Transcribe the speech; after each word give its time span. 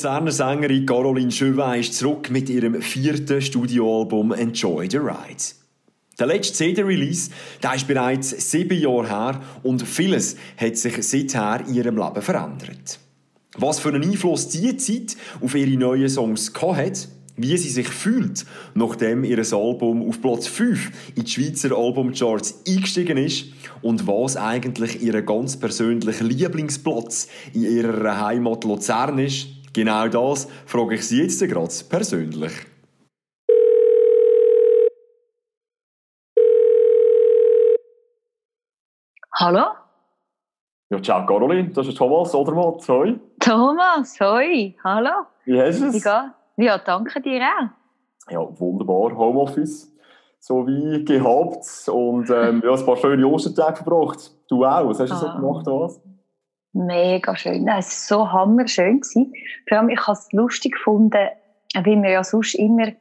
Luzerner 0.00 0.32
Sängerin 0.32 0.86
Caroline 0.86 1.30
Chauvin 1.30 1.78
ist 1.78 1.92
zurück 1.92 2.30
mit 2.30 2.48
ihrem 2.48 2.80
vierten 2.80 3.42
Studioalbum 3.42 4.32
Enjoy 4.32 4.88
the 4.90 4.96
Ride. 4.96 5.42
Der 6.18 6.26
letzte 6.26 6.54
CD-Release 6.54 7.30
ist 7.74 7.86
bereits 7.86 8.50
sieben 8.50 8.80
Jahre 8.80 9.10
her 9.10 9.40
und 9.62 9.86
vieles 9.86 10.36
hat 10.56 10.78
sich 10.78 11.06
seither 11.06 11.62
in 11.68 11.74
ihrem 11.74 11.98
Leben 11.98 12.22
verändert. 12.22 12.98
Was 13.58 13.78
für 13.78 13.90
einen 13.90 14.02
Einfluss 14.02 14.48
diese 14.48 14.78
Zeit 14.78 15.18
auf 15.42 15.54
ihre 15.54 15.76
neuen 15.76 16.08
Songs 16.08 16.50
hat, 16.58 17.08
wie 17.36 17.58
sie 17.58 17.68
sich 17.68 17.88
fühlt, 17.88 18.46
nachdem 18.72 19.22
ihr 19.22 19.38
Album 19.52 20.08
auf 20.08 20.22
Platz 20.22 20.46
5 20.46 20.92
in 21.14 21.24
die 21.24 21.30
Schweizer 21.30 21.76
Albumcharts 21.76 22.62
eingestiegen 22.66 23.18
ist 23.18 23.48
und 23.82 24.06
was 24.06 24.38
eigentlich 24.38 25.02
ihr 25.02 25.20
ganz 25.20 25.58
persönlicher 25.58 26.24
Lieblingsplatz 26.24 27.28
in 27.52 27.64
ihrer 27.64 28.18
Heimat 28.18 28.64
Luzern 28.64 29.18
ist, 29.18 29.59
genau 29.72 30.08
das 30.08 30.48
frage 30.66 30.94
ich 30.94 31.06
sie 31.06 31.22
jetzt 31.22 31.40
gerade 31.40 31.72
persönlich. 31.88 32.52
Hallo? 39.34 39.64
Ja, 40.90 41.00
ciao 41.00 41.24
Caroline, 41.24 41.70
das 41.70 41.86
ist 41.86 41.96
Thomas 41.96 42.34
Odermatt. 42.34 42.86
Hoi. 42.88 43.18
Thomas, 43.38 44.18
hoi. 44.20 44.74
Hallo. 44.84 45.26
Wie 45.44 45.58
hast 45.58 45.80
du 45.80 45.86
es? 45.86 46.04
Ja, 46.56 46.78
danke 46.78 47.22
dir 47.22 47.40
auch. 47.40 48.30
Ja, 48.30 48.60
wunderbar. 48.60 49.16
Homeoffice, 49.16 49.90
so 50.40 50.66
wie 50.66 51.04
gehabt. 51.04 51.88
Und 51.88 52.28
ähm, 52.28 52.62
ja, 52.64 52.74
ein 52.74 52.84
paar 52.84 52.96
schöne 52.96 53.26
Ostertage 53.26 53.82
verbracht. 53.82 54.30
Du 54.48 54.64
auch. 54.64 54.88
Was 54.88 55.00
hast 55.00 55.10
du 55.10 55.14
ah. 55.14 55.18
so 55.18 55.40
gemacht? 55.40 55.66
Was? 55.66 56.00
Mega 56.72 57.36
schön. 57.36 57.66
Es 57.68 58.10
war 58.10 58.18
so 58.18 58.32
hammerschön. 58.32 59.00
Vor 59.68 59.78
allem, 59.78 59.88
ich 59.88 60.00
habe 60.06 60.12
es 60.12 60.30
lustig 60.32 60.74
gefunden, 60.74 61.28
wie 61.84 61.96
man 61.96 62.10
ja 62.10 62.22
sonst 62.22 62.54
immer 62.54 62.92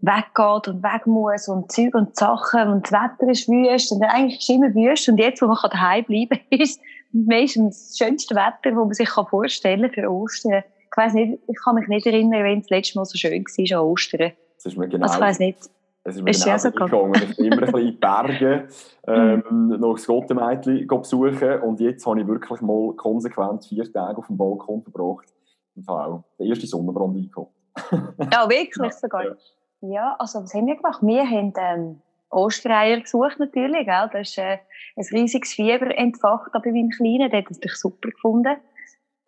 weggeht 0.00 0.68
und 0.68 0.82
weg 0.82 1.06
muss 1.06 1.48
und 1.48 1.72
Zeug 1.72 1.94
und 1.94 2.16
Sachen 2.16 2.68
und 2.68 2.84
das 2.84 2.92
Wetter 2.92 3.30
ist 3.30 3.48
wüst 3.48 3.92
und 3.92 4.02
eigentlich 4.02 4.38
ist 4.38 4.42
es 4.42 4.48
immer 4.50 4.74
wüst 4.74 5.08
und 5.08 5.18
jetzt, 5.18 5.40
wo 5.40 5.46
man 5.46 5.56
daheim 5.70 6.04
bleiben 6.04 6.38
kann, 6.50 6.58
ist 6.60 6.80
meistens 7.12 7.88
das 7.88 7.98
schönste 7.98 8.34
Wetter, 8.34 8.70
das 8.70 8.74
man 8.74 8.92
sich 8.92 9.08
vorstellen 9.08 9.90
kann 9.90 9.92
für 9.92 10.10
Ostern 10.10 10.62
ich 10.96 10.96
weiß 10.96 11.12
nicht, 11.12 11.38
ich 11.46 11.56
kann 11.62 11.74
mich 11.74 11.88
nicht 11.88 12.06
erinnern, 12.06 12.42
wenn 12.42 12.60
es 12.60 12.66
das 12.66 12.70
letzte 12.70 12.98
Mal 12.98 13.04
so 13.04 13.18
schön 13.18 13.44
war 13.44 13.78
an 13.78 13.84
Ostern. 13.84 14.32
Das 14.56 14.64
ist 14.64 14.78
mir 14.78 14.88
genau. 14.88 15.04
Also 15.04 15.16
ich 15.16 15.20
weiß 15.20 15.38
nicht. 15.40 15.58
Es 16.06 16.16
ist 16.16 16.22
mir 16.22 16.30
ist 16.30 16.44
genau 16.44 16.58
so 16.58 16.70
gegangen. 16.70 17.22
Ich 17.30 17.36
bin 17.36 17.46
immer 17.46 17.56
ein 17.56 17.60
bisschen 17.60 17.80
in 17.80 17.86
die 17.86 17.92
Berge 17.92 18.68
ähm, 19.08 19.44
mhm. 19.50 19.80
noch 19.80 19.94
das 19.94 20.06
Gottemädchen 20.06 20.86
besuchen 20.86 21.60
und 21.62 21.80
jetzt 21.80 22.06
habe 22.06 22.20
ich 22.20 22.26
wirklich 22.26 22.60
mal 22.60 22.92
konsequent 22.94 23.64
vier 23.66 23.90
Tage 23.92 24.18
auf 24.18 24.26
dem 24.28 24.36
Balkon 24.36 24.82
verbracht 24.82 25.32
und 25.74 25.88
habe 25.88 26.04
auch 26.04 26.24
den 26.38 26.48
ersten 26.48 26.66
Sonnenbrand 26.66 27.16
eingeholt. 27.16 27.48
ja, 28.32 28.48
wirklich 28.48 28.92
sogar. 28.92 29.24
Ja. 29.24 29.34
ja. 29.80 30.16
also 30.18 30.42
was 30.42 30.54
haben 30.54 30.66
wir 30.66 30.76
gemacht? 30.76 31.02
Wir 31.02 31.28
haben 31.28 31.52
ähm, 31.58 32.00
Ostereier 32.30 33.00
gesucht 33.00 33.38
natürlich, 33.38 33.84
gell? 33.86 34.10
das 34.12 34.28
ist 34.28 34.38
äh, 34.38 34.58
ein 34.96 35.04
riesiges 35.12 35.52
Fieber 35.52 35.96
entfacht, 35.96 36.54
aber 36.54 36.72
wie 36.72 36.84
ein 36.84 36.90
Kleiner, 36.90 37.28
der 37.28 37.40
hat 37.40 37.50
es 37.50 37.56
natürlich 37.56 37.78
super 37.78 38.10
gefunden 38.10 38.56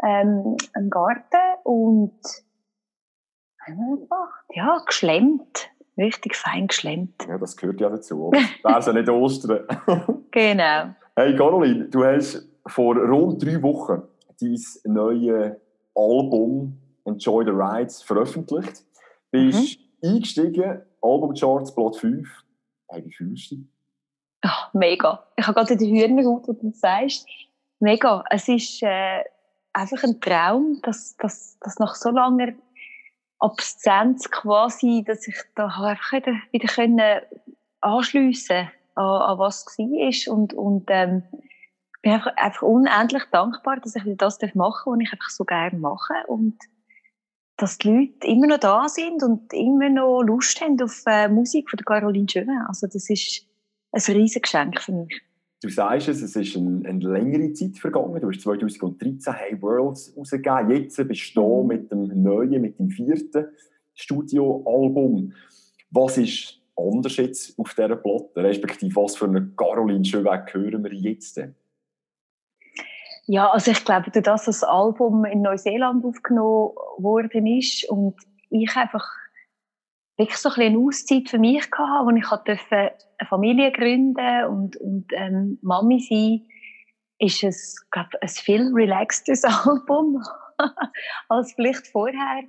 ähm, 0.02 0.56
einen 0.74 0.90
Garten 0.90 1.58
und 1.64 2.20
einfach, 3.58 4.28
ja, 4.50 4.78
geschlemmt. 4.86 5.70
Richtig 5.98 6.36
fein 6.36 6.68
geschlemmt. 6.68 7.26
Ja, 7.28 7.38
das 7.38 7.56
gehört 7.56 7.80
ja 7.80 7.88
dazu. 7.88 8.30
Wäre 8.30 8.78
es 8.78 8.86
ja 8.86 8.92
nicht 8.92 9.08
Ostern. 9.08 9.66
genau. 10.30 10.94
Hey 11.16 11.34
Caroline, 11.36 11.86
du 11.86 12.04
hast 12.04 12.48
vor 12.66 12.96
rund 12.96 13.44
drei 13.44 13.60
Wochen 13.62 14.02
dein 14.40 14.56
neues 14.84 15.56
Album 15.94 16.78
Enjoy 17.04 17.44
the 17.44 17.50
Rides 17.50 18.02
veröffentlicht. 18.02 18.84
Du 19.32 19.40
bist 19.40 19.80
mhm. 20.00 20.08
eingestiegen, 20.08 20.82
Albumcharts, 21.02 21.74
Platz 21.74 21.98
5. 21.98 22.28
Hey, 22.88 23.04
wie 23.04 23.12
fühlst 23.12 23.50
du 23.50 23.56
dich? 23.56 23.66
Oh, 24.44 24.78
mega. 24.78 25.26
Ich 25.36 25.46
habe 25.46 25.54
gerade 25.54 25.76
die 25.76 25.90
Hühnerhaut, 25.90 26.46
wo 26.46 26.52
du 26.52 26.70
das 26.70 26.80
sagst. 26.80 27.26
Mega. 27.80 28.24
Es 28.30 28.48
ist... 28.48 28.82
Äh 28.82 29.24
einfach 29.78 30.02
ein 30.02 30.20
Traum, 30.20 30.80
dass, 30.82 31.16
dass, 31.16 31.58
dass 31.60 31.78
nach 31.78 31.94
so 31.94 32.10
langer 32.10 32.52
Absenz 33.40 34.30
quasi, 34.30 35.04
dass 35.06 35.26
ich 35.28 35.36
da 35.54 35.66
einfach 35.66 36.12
wieder, 36.12 36.32
wieder 36.50 36.68
können 36.68 37.20
anschliessen 37.80 38.68
an, 38.94 39.04
an 39.04 39.38
was 39.38 39.64
war 39.66 40.34
und, 40.34 40.54
und 40.54 40.84
ähm, 40.88 41.22
bin 42.02 42.12
einfach, 42.12 42.36
einfach 42.36 42.62
unendlich 42.62 43.24
dankbar, 43.30 43.78
dass 43.80 43.96
ich 43.96 44.04
wieder 44.04 44.16
das 44.16 44.38
machen 44.54 44.56
darf, 44.56 44.86
was 44.86 45.00
ich 45.00 45.12
einfach 45.12 45.30
so 45.30 45.44
gerne 45.44 45.78
mache 45.78 46.14
und 46.26 46.58
dass 47.56 47.78
die 47.78 47.88
Leute 47.88 48.26
immer 48.28 48.46
noch 48.46 48.58
da 48.58 48.88
sind 48.88 49.22
und 49.22 49.52
immer 49.52 49.88
noch 49.88 50.22
Lust 50.22 50.60
haben 50.60 50.80
auf 50.80 51.02
äh, 51.06 51.28
Musik 51.28 51.68
von 51.68 51.76
der 51.76 51.84
Caroline 51.84 52.28
Schöne. 52.28 52.64
Also 52.68 52.86
das 52.86 53.10
ist 53.10 53.46
ein 53.92 54.00
riesiges 54.14 54.42
Geschenk 54.42 54.80
für 54.80 54.92
mich. 54.92 55.20
Du 55.60 55.68
sagst 55.68 56.08
es, 56.08 56.22
es 56.22 56.36
ist 56.36 56.56
eine, 56.56 56.88
eine 56.88 57.12
längere 57.12 57.52
Zeit 57.52 57.78
vergangen. 57.78 58.20
Du 58.20 58.28
hast 58.28 58.42
2013 58.42 59.32
Hey 59.32 59.60
Worlds 59.60 60.14
rausgegeben. 60.16 60.70
Jetzt 60.70 60.96
bist 61.08 61.36
du 61.36 61.42
hier 61.42 61.64
mit 61.64 61.90
dem 61.90 62.22
neuen, 62.22 62.62
mit 62.62 62.78
dem 62.78 62.90
vierten 62.90 63.46
Studioalbum. 63.94 65.32
Was 65.90 66.16
ist 66.16 66.60
anders 66.76 67.16
jetzt 67.16 67.58
auf 67.58 67.74
dieser 67.74 67.96
Platte? 67.96 68.36
Respektive, 68.36 68.94
was 68.94 69.16
für 69.16 69.24
eine 69.24 69.48
Caroline 69.56 70.04
Schönweg 70.04 70.54
hören 70.54 70.84
wir 70.84 70.94
jetzt? 70.94 71.40
Ja, 73.26 73.50
also 73.50 73.72
ich 73.72 73.84
glaube, 73.84 74.10
dass 74.12 74.44
das 74.44 74.62
Album 74.62 75.24
in 75.24 75.42
Neuseeland 75.42 76.04
aufgenommen 76.04 76.70
worden 76.98 77.46
ist 77.46 77.88
und 77.90 78.14
ich 78.50 78.74
einfach 78.76 79.04
wirklich 80.18 80.38
so 80.38 80.50
ein 80.50 80.60
eine 80.60 80.78
Auszeit 80.78 81.28
für 81.28 81.38
mich 81.38 81.70
gehabt, 81.70 82.04
wo 82.04 82.10
ich 82.10 82.32
eine 82.72 83.28
Familie 83.28 83.72
gründen 83.72 84.44
und, 84.46 84.76
und 84.76 85.06
ähm, 85.12 85.58
Mami 85.62 86.00
sein, 86.00 86.46
ist 87.20 87.42
es, 87.42 87.88
glaube 87.90 88.10
ein 88.20 88.28
viel 88.28 88.72
relaxteres 88.74 89.44
Album 89.66 90.22
als 91.28 91.52
vielleicht 91.52 91.86
vorher. 91.86 92.42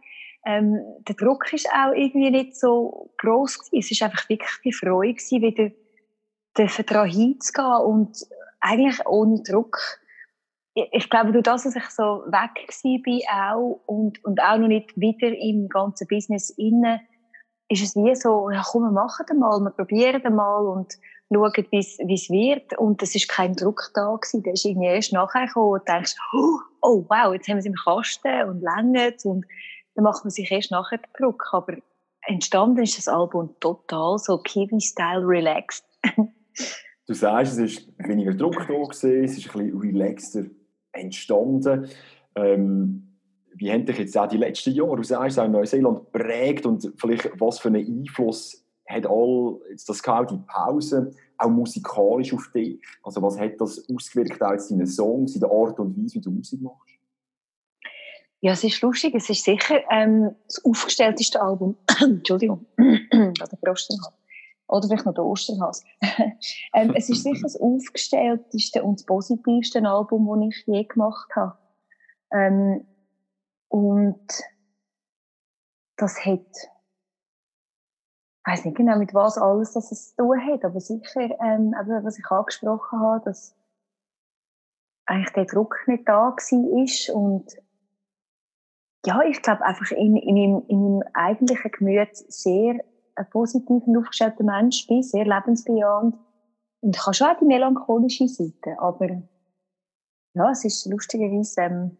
Ähm, 0.45 0.79
der 1.07 1.15
Druck 1.15 1.51
ist 1.53 1.67
auch 1.69 1.93
irgendwie 1.93 2.31
nicht 2.31 2.55
so 2.57 3.11
groß. 3.17 3.71
Es 3.77 3.91
ist 3.91 4.01
einfach 4.01 4.27
wirklich 4.29 4.49
die 4.63 4.73
Freude 4.73 5.13
gewesen, 5.13 5.41
wieder 5.41 5.71
daran 6.83 7.09
hinzugehen 7.09 7.81
und 7.85 8.17
eigentlich 8.61 9.05
ohne 9.05 9.43
Druck. 9.43 9.77
Ich, 10.73 10.87
ich 10.91 11.09
glaube, 11.09 11.33
durch 11.33 11.43
das, 11.43 11.63
dass 11.63 11.75
ich 11.75 11.89
so 11.89 12.23
weg 12.27 12.67
war 12.67 13.51
auch 13.51 13.81
und, 13.85 14.23
und 14.23 14.41
auch 14.41 14.57
noch 14.57 14.67
nicht 14.67 14.95
wieder 14.95 15.27
im 15.37 15.67
ganzen 15.67 16.07
Business 16.07 16.49
innen, 16.51 16.99
ist 17.69 17.83
es 17.83 17.95
wie 17.95 18.15
so, 18.15 18.49
ja 18.49 18.63
komm, 18.65 18.83
wir 18.83 18.91
machen 18.91 19.25
den 19.29 19.39
mal, 19.39 19.59
wir 19.59 19.69
probieren 19.69 20.21
den 20.21 20.35
mal 20.35 20.65
und 20.65 20.97
schauen, 21.31 21.67
wie 21.69 22.13
es 22.13 22.29
wird. 22.29 22.77
Und 22.77 23.01
es 23.03 23.15
ist 23.15 23.29
kein 23.29 23.55
Druck 23.55 23.91
da 23.93 24.15
gewesen. 24.15 24.43
Der 24.43 24.53
ist 24.53 24.65
irgendwie 24.65 24.87
erst 24.87 25.13
nachher 25.13 25.45
gekommen 25.45 25.73
und 25.73 25.87
denkst, 25.87 26.15
oh, 26.33 26.59
oh 26.81 27.05
wow, 27.07 27.33
jetzt 27.33 27.47
haben 27.47 27.55
wir 27.55 27.59
es 27.59 27.65
im 27.65 27.75
Kasten 27.75 28.49
und 28.49 28.61
länger 28.61 29.13
und 29.23 29.45
dann 29.95 30.03
macht 30.03 30.23
man 30.23 30.31
sich 30.31 30.51
erst 30.51 30.71
nachher 30.71 30.97
den 30.97 31.11
Druck. 31.17 31.45
Aber 31.51 31.77
entstanden 32.23 32.83
ist 32.83 32.97
das 32.97 33.07
Album 33.07 33.55
total 33.59 34.17
so 34.17 34.39
Kiwi-Style 34.39 35.25
relaxed. 35.25 35.85
du 37.07 37.13
sagst, 37.13 37.53
es 37.53 37.59
ist 37.59 37.87
weniger 37.99 38.33
Druck 38.33 38.65
da 38.67 38.73
gewesen, 38.73 39.23
es 39.23 39.37
ist 39.37 39.55
ein 39.55 39.69
bisschen 39.69 39.79
relaxter 39.79 40.43
entstanden. 40.93 41.87
Ähm, 42.35 43.08
wie 43.59 43.71
haben 43.71 43.85
dich 43.85 43.97
jetzt 43.97 44.17
auch 44.17 44.27
die 44.27 44.37
letzten 44.37 44.71
Jahre, 44.71 44.95
du 44.95 45.03
sagst, 45.03 45.37
auch 45.37 45.47
Neuseeland 45.47 46.11
prägt 46.13 46.65
und 46.65 46.93
vielleicht 46.95 47.29
was 47.39 47.59
für 47.59 47.67
einen 47.67 47.85
Einfluss 47.85 48.65
hat 48.87 49.05
all 49.05 49.59
jetzt 49.69 49.87
das 49.87 50.01
gehabt, 50.01 50.31
die 50.31 50.39
Pause, 50.47 51.11
auch 51.37 51.49
musikalisch 51.49 52.33
auf 52.33 52.49
dich? 52.55 52.81
Also 53.03 53.21
was 53.21 53.37
hat 53.37 53.59
das 53.59 53.85
ausgewirkt 53.93 54.41
auch 54.41 54.69
in 54.69 54.79
den 54.79 54.87
Songs, 54.87 55.35
in 55.35 55.41
der 55.41 55.51
Art 55.51 55.79
und 55.79 55.95
Weise, 55.95 56.15
wie 56.15 56.21
du 56.21 56.31
Musik 56.31 56.61
machst? 56.61 56.95
Ja, 58.41 58.53
es 58.53 58.63
ist 58.63 58.81
lustig. 58.81 59.13
Es 59.13 59.29
ist 59.29 59.43
sicher 59.43 59.81
ähm, 59.91 60.33
das 60.47 60.63
aufgestellteste 60.63 61.41
Album. 61.41 61.75
Entschuldigung. 62.01 62.65
Oder 64.69 64.87
vielleicht 64.87 65.05
noch 65.05 65.13
der 65.13 65.25
Osterhals. 65.25 65.83
ähm, 66.73 66.93
es 66.95 67.09
ist 67.09 67.23
sicher 67.23 67.41
das 67.43 67.59
aufgestellteste 67.59 68.83
und 68.83 68.99
das 68.99 69.05
positivste 69.05 69.83
Album, 69.83 70.27
das 70.27 70.57
ich 70.57 70.67
je 70.67 70.83
gemacht 70.85 71.29
habe. 71.35 71.57
Ähm, 72.31 72.85
und 73.69 74.27
das 75.95 76.25
hat, 76.25 76.47
ich 78.45 78.51
weiß 78.51 78.65
nicht 78.65 78.77
genau, 78.77 78.97
mit 78.97 79.13
was 79.13 79.37
alles 79.37 79.73
das 79.73 79.91
es 79.91 80.15
zu 80.15 80.23
tun 80.23 80.45
hat, 80.45 80.65
aber 80.65 80.79
sicher, 80.79 81.21
ähm, 81.21 81.75
eben, 81.79 82.03
was 82.03 82.17
ich 82.17 82.25
angesprochen 82.25 82.99
habe, 82.99 83.25
dass 83.25 83.55
eigentlich 85.05 85.33
der 85.33 85.45
Druck 85.45 85.77
nicht 85.87 86.07
da 86.07 86.35
war 86.35 87.15
und 87.15 87.55
ja, 89.05 89.21
ich 89.21 89.41
glaube 89.41 89.63
einfach 89.63 89.91
in, 89.91 90.17
in, 90.17 90.35
meinem, 90.35 90.65
in 90.67 90.81
meinem 90.81 91.03
eigentlichen 91.13 91.71
Gemüt 91.71 92.15
sehr 92.15 92.83
ein 93.15 93.29
positiv 93.29 93.83
und 93.85 93.97
aufgestellter 93.97 94.43
Mensch 94.43 94.87
bin, 94.87 95.03
sehr 95.03 95.25
lebensbejahend 95.25 96.15
und 96.81 96.95
ich 96.95 97.05
habe 97.05 97.13
schon 97.13 97.27
auch 97.27 97.37
die 97.37 97.45
melancholische 97.45 98.27
Seite, 98.27 98.79
aber 98.79 99.21
ja, 100.33 100.51
es 100.51 100.65
ist 100.65 100.85
lustigerweise 100.85 101.61
ähm, 101.61 101.97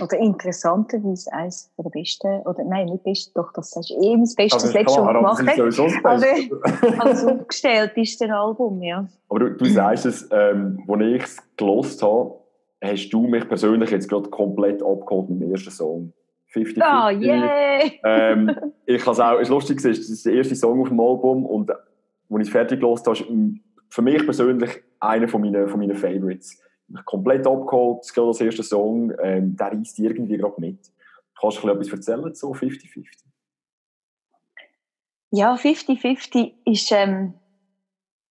oder 0.00 0.18
interessanterweise 0.18 1.32
eines 1.32 1.72
der 1.78 1.90
besten, 1.90 2.40
oder 2.44 2.64
nein, 2.64 2.86
nicht 2.86 3.02
beste, 3.02 3.32
doch, 3.34 3.52
das 3.52 3.74
ist 3.76 3.90
eben 3.90 4.22
das 4.22 4.34
Beste, 4.34 4.56
also 4.56 4.66
das 4.66 4.74
letzte 4.74 4.94
schon 4.94 5.06
gemacht 5.06 5.46
hat. 5.46 7.00
Als 7.00 7.24
aufgestellt 7.24 7.92
ist 7.96 8.20
das 8.20 8.30
Album, 8.30 8.82
ja. 8.82 9.08
Aber 9.28 9.40
du, 9.40 9.50
du 9.56 9.64
sagst 9.66 10.06
es, 10.06 10.28
ähm, 10.30 10.84
als 10.88 11.02
ich 11.02 11.22
es 11.22 11.42
gelost 11.56 12.02
habe, 12.02 12.34
hast 12.82 13.08
du 13.10 13.26
mich 13.26 13.48
persönlich 13.48 13.90
jetzt 13.90 14.08
gerade 14.08 14.28
komplett 14.28 14.82
abgeholt 14.82 15.30
mit 15.30 15.40
dem 15.40 15.50
ersten 15.50 15.70
Song. 15.70 16.12
50 16.48 16.82
Ah, 16.82 17.08
oh, 17.08 17.10
yeah! 17.10 17.80
ähm, 18.04 18.54
ich 18.86 19.04
habe 19.04 19.24
auch, 19.24 19.40
es 19.40 19.48
lustig 19.48 19.82
ist, 19.84 20.00
das 20.00 20.10
ist 20.10 20.26
der 20.26 20.34
erste 20.34 20.54
Song 20.54 20.80
auf 20.80 20.88
dem 20.88 21.00
Album 21.00 21.44
und 21.44 21.70
als 21.70 21.80
ich 22.30 22.40
es 22.40 22.48
fertig 22.50 22.80
gelost 22.80 23.06
habe, 23.06 23.16
ist 23.16 23.26
für 23.88 24.02
mich 24.02 24.24
persönlich 24.24 24.82
einer 25.00 25.28
von 25.28 25.40
meinen, 25.40 25.68
von 25.68 25.80
meinen 25.80 25.94
Favorites 25.94 26.60
komplett 27.04 27.46
abgeholt, 27.46 28.00
das 28.02 28.18
als 28.18 28.40
erster 28.40 28.62
Song, 28.62 29.12
ähm, 29.22 29.56
der 29.56 29.72
reißt 29.72 29.98
irgendwie 29.98 30.36
gerade 30.36 30.60
mit. 30.60 30.92
Kannst 31.38 31.62
du 31.62 31.68
etwas 31.68 31.88
erzählen, 31.88 32.34
so 32.34 32.52
50-50? 32.52 33.06
Ja, 35.32 35.54
50-50 35.54 36.52
ist 36.64 36.92
ähm, 36.92 37.34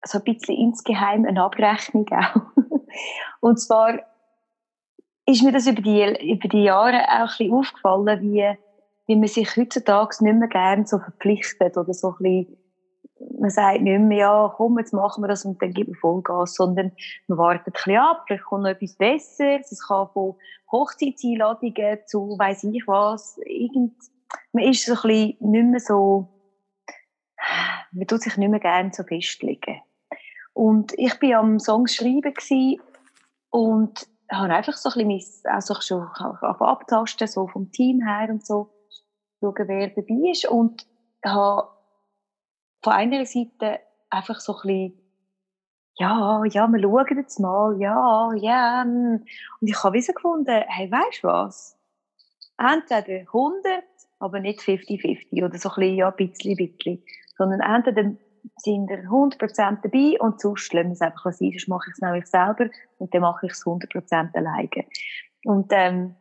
so 0.03 0.19
ein 0.19 0.23
bisschen 0.23 0.55
insgeheim 0.55 1.25
eine 1.25 1.43
Abrechnung 1.43 2.07
auch. 2.09 2.41
Und 3.41 3.59
zwar 3.59 3.99
ist 5.25 5.43
mir 5.43 5.51
das 5.51 5.67
über 5.67 5.81
die, 5.81 6.31
über 6.31 6.47
die 6.47 6.63
Jahre 6.63 7.03
auch 7.03 7.19
ein 7.19 7.27
bisschen 7.27 7.53
aufgefallen, 7.53 8.21
wie, 8.21 8.57
wie 9.07 9.15
man 9.15 9.27
sich 9.27 9.55
heutzutage 9.57 10.23
nicht 10.23 10.35
mehr 10.35 10.47
gerne 10.47 10.85
so 10.85 10.99
verpflichtet 10.99 11.77
oder 11.77 11.93
so 11.93 12.15
ein 12.19 12.23
bisschen 12.23 12.57
man 13.39 13.49
sagt 13.49 13.81
nicht 13.81 13.99
mehr, 13.99 14.17
ja, 14.17 14.53
komm, 14.55 14.77
jetzt 14.77 14.93
machen 14.93 15.23
wir 15.23 15.27
das 15.27 15.45
und 15.45 15.61
dann 15.61 15.73
geben 15.73 15.93
wir 15.93 15.99
Vollgas, 15.99 16.55
sondern 16.55 16.91
man 17.27 17.37
wartet 17.37 17.67
ein 17.67 17.73
bisschen 17.73 17.97
ab, 17.97 18.23
vielleicht 18.27 18.43
kommt 18.43 18.63
noch 18.63 18.69
etwas 18.69 18.95
Besseres. 18.95 19.71
Es 19.71 19.87
kann 19.87 20.09
von 20.09 20.35
Hochzeitseinladungen 20.71 21.99
zu 22.07 22.37
weiss 22.37 22.63
ich 22.63 22.83
was. 22.87 23.39
Irgend, 23.45 23.93
man 24.51 24.63
ist 24.65 24.85
so 24.85 24.93
ein 24.93 25.01
bisschen 25.01 25.51
nicht 25.51 25.65
mehr 25.65 25.79
so, 25.79 26.27
man 27.91 28.07
tut 28.07 28.21
sich 28.21 28.37
nicht 28.37 28.49
mehr 28.49 28.59
gerne 28.59 28.91
so 28.93 29.03
festlegen. 29.03 29.81
Und 30.53 30.93
ich 30.97 31.17
bin 31.19 31.35
am 31.35 31.59
Song 31.59 31.87
schreiben 31.87 32.33
und 33.49 34.07
habe 34.31 34.53
einfach 34.53 34.73
so 34.73 34.89
ein 34.89 35.07
bisschen 35.07 35.51
also 35.51 35.75
schon 35.81 36.07
abtasten, 36.41 37.27
so 37.27 37.47
vom 37.47 37.71
Team 37.71 38.01
her 38.01 38.29
und 38.29 38.45
so, 38.45 38.69
schauen, 39.39 39.67
wer 39.67 39.89
dabei 39.89 40.31
ist 40.31 40.47
und 40.47 40.87
habe 41.23 41.74
von 42.85 42.93
einer 42.93 43.25
Seite 43.25 43.79
einfach 44.11 44.39
so 44.39 44.53
ein 44.53 44.61
bisschen, 44.61 45.01
ja, 45.97 46.43
ja, 46.45 46.67
wir 46.67 46.79
schauen 46.79 47.17
jetzt 47.17 47.39
mal, 47.39 47.81
ja, 47.81 48.31
ja. 48.35 48.83
Hm. 48.83 49.25
Und 49.59 49.67
ich 49.67 49.83
habe 49.83 49.99
gefunden, 49.99 50.63
hey, 50.67 50.91
weißt 50.91 51.23
du 51.23 51.27
was? 51.27 51.79
Entweder 52.59 53.21
100, 53.21 53.83
aber 54.19 54.39
nicht 54.39 54.59
50-50 54.59 55.43
oder 55.43 55.57
so 55.57 55.69
ein 55.69 55.75
bisschen, 55.75 55.95
ja, 55.95 56.09
ein 56.09 56.15
bisschen, 56.15 56.51
ein 56.51 56.57
bisschen. 56.57 57.03
Sondern 57.37 57.59
entweder 57.61 58.11
sind 58.57 58.87
wir 58.87 58.99
100% 58.99 59.79
dabei 59.81 60.19
und 60.21 60.39
sonst 60.39 60.71
lassen 60.71 60.89
wir 60.89 60.93
es 60.93 61.01
einfach 61.01 61.31
sein, 61.31 61.51
sonst 61.53 61.67
mache 61.67 61.89
ich 61.89 61.93
es 61.93 62.01
nämlich 62.01 62.27
selber 62.27 62.69
und 62.99 63.11
dann 63.13 63.21
mache 63.21 63.47
ich 63.47 63.53
es 63.53 63.65
100% 63.65 64.35
alleine. 64.35 64.85
Und 65.43 65.71
ähm, 65.71 66.15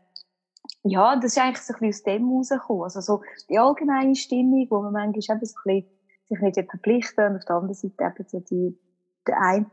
ja, 0.82 1.14
das 1.16 1.36
ist 1.36 1.38
eigentlich 1.38 1.62
so 1.62 1.74
ein 1.74 1.80
bisschen 1.80 1.88
aus 1.88 2.02
dem 2.04 2.32
rausgekommen. 2.32 2.84
Also 2.84 3.00
so 3.02 3.22
die 3.50 3.58
allgemeine 3.58 4.14
Stimmung, 4.14 4.66
wo 4.70 4.80
man 4.80 4.94
manchmal 4.94 5.36
eben 5.36 5.46
so 5.46 5.58
ein 5.64 5.82
bisschen 5.82 5.94
sich 6.28 6.40
nicht 6.40 6.70
verpflichten 6.70 7.26
und 7.26 7.36
auf 7.36 7.44
der 7.44 7.56
anderen 7.56 7.74
Seite 7.74 7.94
eben 8.04 8.28
so 8.28 8.40
die, 8.40 8.78
der 9.26 9.40
ein, 9.40 9.70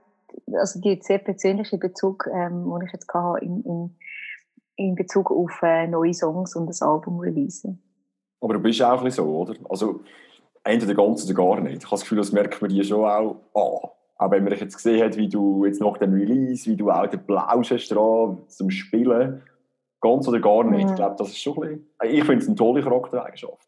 also 0.54 0.80
die 0.80 1.00
sehr 1.02 1.20
persönliche 1.20 1.78
Bezug, 1.78 2.28
ähm, 2.34 2.66
den 2.66 2.88
ich 2.88 2.94
jetzt 2.94 3.12
hatte 3.14 3.46
in, 3.46 3.64
in, 3.64 3.98
in 4.76 4.96
Bezug 4.96 5.32
auf 5.32 5.62
äh, 5.64 5.88
neue 5.88 6.14
Songs 6.14 6.56
und 6.56 6.68
das 6.68 6.82
Album 6.82 7.20
release. 7.20 7.78
Aber 8.42 8.54
du 8.56 8.60
bist 8.60 8.82
auch 8.82 9.04
bisschen 9.04 9.26
so, 9.26 9.38
oder? 9.38 9.56
Also 9.70 10.02
entweder 10.64 10.96
ganz 10.96 11.26
oder 11.26 11.34
gar 11.34 11.62
nicht. 11.62 11.78
Ich 11.78 11.86
habe 11.86 11.92
das 11.92 12.02
Gefühl, 12.02 12.18
das 12.18 12.32
merkt 12.32 12.62
man 12.62 12.70
dir 12.70 12.84
schon 12.84 13.06
auch 13.06 13.36
an. 13.54 13.90
Auch 14.18 14.30
wenn 14.30 14.44
man 14.44 14.52
dich 14.52 14.62
jetzt 14.62 14.76
gesehen 14.76 15.04
hat, 15.04 15.18
wie 15.18 15.30
du 15.30 15.66
jetzt 15.66 15.82
nach 15.82 15.98
dem 15.98 16.14
Release, 16.14 16.70
wie 16.70 16.76
du 16.76 16.92
auch 16.92 17.08
den 17.08 17.26
Plausch 17.26 17.72
hast 17.72 17.88
dran, 17.90 18.44
zum 18.48 18.70
Spielen, 18.70 19.42
ganz 20.00 20.28
oder 20.28 20.40
gar 20.40 20.64
nicht. 20.64 20.84
Mhm. 20.84 20.90
Ich 20.90 20.96
glaube, 20.96 21.16
das 21.18 21.30
ist 21.30 21.42
schon 21.42 21.64
ein 21.64 21.84
bisschen, 22.00 22.16
ich 22.16 22.24
finde 22.24 22.42
es 22.42 22.48
eine 22.48 22.56
tolle 22.56 22.84
Charaktereigenschaft. 22.84 23.68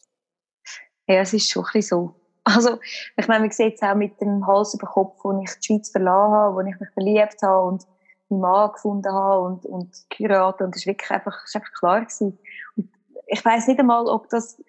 Ja, 1.07 1.21
es 1.21 1.33
ist 1.33 1.49
schon 1.49 1.63
ein 1.63 1.69
bisschen 1.73 1.97
so. 1.97 2.15
Also, 2.43 2.77
ich 3.15 3.27
meine, 3.27 3.41
man 3.41 3.51
sieht 3.51 3.75
es 3.75 3.81
auch 3.81 3.95
mit 3.95 4.19
dem 4.19 4.45
Hals 4.45 4.73
über 4.73 4.87
Kopf, 4.87 5.23
wo 5.23 5.39
ich 5.41 5.49
die 5.61 5.65
Schweiz 5.65 5.89
verlassen 5.89 6.33
habe, 6.33 6.55
wo 6.55 6.59
ich 6.61 6.79
mich 6.79 6.89
verliebt 6.89 7.41
habe 7.41 7.67
und 7.67 7.83
meinen 8.29 8.41
Mann 8.41 8.71
gefunden 8.71 9.13
habe 9.13 9.41
und, 9.43 9.65
und 9.65 9.91
geheiratet. 10.09 10.61
Und 10.61 10.75
das 10.75 10.85
war 10.85 10.91
wirklich 10.91 11.11
einfach, 11.11 11.43
ist 11.45 11.55
einfach 11.55 11.71
klar 11.73 12.01
gewesen. 12.01 12.37
Und 12.75 12.89
ich 13.27 13.45
weiss 13.45 13.67
nicht 13.67 13.79
einmal, 13.79 14.07
ob 14.07 14.29
das, 14.29 14.61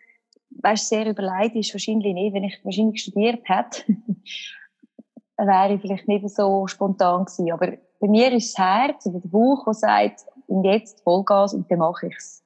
weißt, 0.50 0.88
sehr 0.88 1.06
überlegt 1.06 1.56
ist. 1.56 1.74
Wahrscheinlich 1.74 2.14
nicht. 2.14 2.34
Wenn 2.34 2.44
ich 2.44 2.64
wahrscheinlich 2.64 3.02
studiert 3.02 3.42
hätte, 3.48 3.82
wäre 5.36 5.74
ich 5.74 5.80
vielleicht 5.80 6.06
nicht 6.06 6.28
so 6.30 6.66
spontan 6.68 7.24
gewesen. 7.24 7.52
Aber 7.52 7.72
bei 8.00 8.08
mir 8.08 8.32
ist 8.32 8.56
das 8.56 8.64
Herz 8.64 9.06
oder 9.06 9.20
der 9.20 9.28
Bauch, 9.28 9.64
der 9.64 9.74
sagt, 9.74 10.26
und 10.46 10.64
jetzt 10.64 11.00
Vollgas 11.02 11.54
und 11.54 11.70
dann 11.70 11.78
mache 11.78 12.06
ich 12.06 12.16
es. 12.16 12.44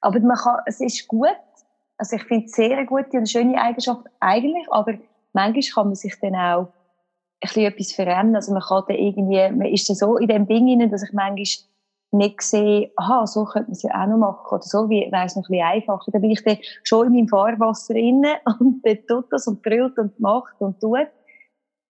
Aber 0.00 0.18
man 0.20 0.36
kann, 0.36 0.60
es 0.66 0.80
ist 0.80 1.06
gut, 1.08 1.36
also 2.00 2.16
ich 2.16 2.24
finde 2.24 2.46
es 2.46 2.52
sehr 2.52 2.76
eine 2.76 2.86
gute 2.86 3.18
und 3.18 3.28
schöne 3.28 3.60
Eigenschaft 3.60 4.06
eigentlich, 4.20 4.66
aber 4.72 4.94
manchmal 5.34 5.74
kann 5.74 5.86
man 5.88 5.94
sich 5.94 6.18
dann 6.20 6.34
auch 6.34 6.72
ein 7.42 7.62
etwas 7.62 7.92
verändern. 7.92 8.36
Also 8.36 8.52
man 8.52 8.62
kann 8.62 8.84
dann 8.88 8.96
irgendwie, 8.96 9.50
man 9.50 9.66
ist 9.66 9.86
dann 9.88 9.96
so 9.96 10.16
in 10.16 10.28
dem 10.28 10.46
Ding 10.48 10.66
hinein, 10.66 10.90
dass 10.90 11.02
ich 11.02 11.12
manchmal 11.12 11.44
nicht 12.12 12.42
sehe, 12.42 12.90
aha, 12.96 13.26
so 13.26 13.44
könnte 13.44 13.68
man 13.68 13.72
es 13.72 13.82
ja 13.82 13.90
auch 14.02 14.06
noch 14.06 14.16
machen, 14.16 14.46
oder 14.50 14.62
so 14.62 14.88
wäre 14.88 15.10
es 15.26 15.36
noch 15.36 15.44
ein 15.44 15.52
bisschen 15.52 15.66
einfacher. 15.66 16.10
Dann 16.10 16.22
bin 16.22 16.30
ich 16.30 16.42
dann 16.42 16.56
schon 16.82 17.08
in 17.08 17.12
meinem 17.12 17.28
Fahrwasser 17.28 17.94
inne 17.94 18.38
und 18.60 18.80
dann 18.84 18.98
tut 19.06 19.26
das 19.30 19.46
und 19.46 19.62
brüllt 19.62 19.98
und 19.98 20.18
macht 20.18 20.58
und 20.58 20.80
tut. 20.80 21.06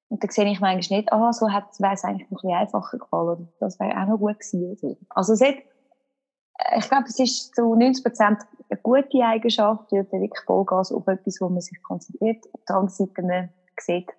Und 0.08 0.24
dann 0.24 0.30
sehe 0.30 0.50
ich 0.50 0.60
manchmal 0.60 0.98
nicht, 0.98 1.12
aha, 1.12 1.32
so 1.32 1.46
wäre 1.46 1.92
es 1.92 2.04
eigentlich 2.04 2.28
noch 2.30 2.42
ein 2.42 2.48
bisschen 2.48 2.58
einfacher 2.58 2.98
gefallen, 2.98 3.48
das 3.60 3.78
wäre 3.78 3.92
auch 3.92 4.08
noch 4.08 4.18
gut 4.18 4.40
gewesen. 4.40 4.96
Also 5.08 5.34
es 5.34 5.40
hat 5.40 5.54
ich 6.76 6.88
glaube, 6.88 7.04
es 7.08 7.18
ist 7.18 7.54
zu 7.54 7.74
90 7.74 8.04
Prozent 8.04 8.38
eine 8.68 8.80
gute 8.82 9.24
Eigenschaft, 9.24 9.90
weil 9.92 10.06
wirklich 10.10 10.44
Vollgas 10.44 10.92
auf 10.92 11.06
etwas, 11.08 11.40
wo 11.40 11.48
man 11.48 11.60
sich 11.60 11.82
konzentriert. 11.82 12.44
Auf 12.52 12.64
der 12.68 12.76
anderen 12.76 12.94
Seite, 12.94 13.22
man 13.22 13.48
sieht 13.78 14.10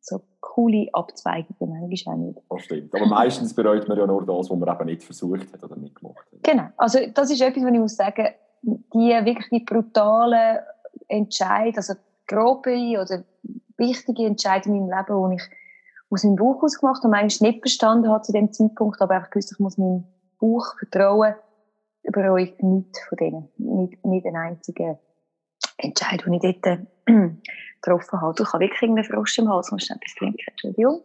so 0.00 0.20
coole 0.40 0.88
Abzweigungen 0.92 1.80
manchmal 1.80 2.14
auch 2.14 2.18
nicht. 2.18 2.38
Das 2.48 2.62
stimmt. 2.62 2.94
Aber 2.94 3.06
meistens 3.06 3.54
bereut 3.54 3.88
man 3.88 3.98
ja 3.98 4.06
nur 4.06 4.24
das, 4.26 4.50
was 4.50 4.58
man 4.58 4.74
eben 4.74 4.84
nicht 4.86 5.02
versucht 5.02 5.52
hat 5.52 5.62
oder 5.62 5.76
nicht 5.76 5.94
gemacht 5.94 6.26
hat. 6.32 6.42
Genau. 6.42 6.68
Also, 6.76 6.98
das 7.12 7.30
ist 7.30 7.40
etwas, 7.40 7.64
was 7.64 7.72
ich 7.72 7.78
muss 7.78 7.96
sagen, 7.96 8.28
die 8.62 9.10
wirklich 9.24 9.48
die 9.50 9.64
brutalen 9.64 10.58
Entscheidungen, 11.08 11.76
also 11.76 11.94
grobe 12.26 12.98
oder 13.00 13.24
wichtige 13.76 14.26
Entscheidungen 14.26 14.76
in 14.76 14.88
meinem 14.88 15.06
Leben, 15.06 15.30
die 15.30 15.36
ich 15.36 15.50
aus 16.10 16.24
meinem 16.24 16.36
Buch 16.36 16.62
ausgemacht 16.62 16.98
habe 16.98 17.08
und 17.08 17.10
manchmal 17.12 17.50
nicht 17.50 17.62
verstanden 17.62 18.08
habe 18.08 18.22
zu 18.22 18.32
dem 18.32 18.52
Zeitpunkt, 18.52 19.00
aber 19.00 19.14
einfach 19.14 19.30
gewusst, 19.30 19.52
ich 19.52 19.58
muss 19.58 19.78
meinem 19.78 20.04
Buch 20.38 20.76
vertrauen, 20.78 21.34
ich 22.04 22.62
nichts 22.62 23.00
von 23.08 23.18
denen. 23.18 23.48
Nicht, 23.56 24.04
nicht 24.04 24.26
einen 24.26 24.36
einzigen 24.36 24.98
Entscheid, 25.78 26.24
den 26.24 26.34
ich 26.34 26.60
dort 26.60 26.80
getroffen 27.82 28.20
habe. 28.20 28.34
Du 28.34 28.44
hast 28.44 28.60
wirklich 28.60 28.82
einen 28.82 29.04
Frosch 29.04 29.38
im 29.38 29.48
Hals, 29.48 29.72
musst 29.72 29.90
du 29.90 29.94
etwas 29.94 30.14
trinken, 30.14 30.44
Entschuldigung. 30.46 31.02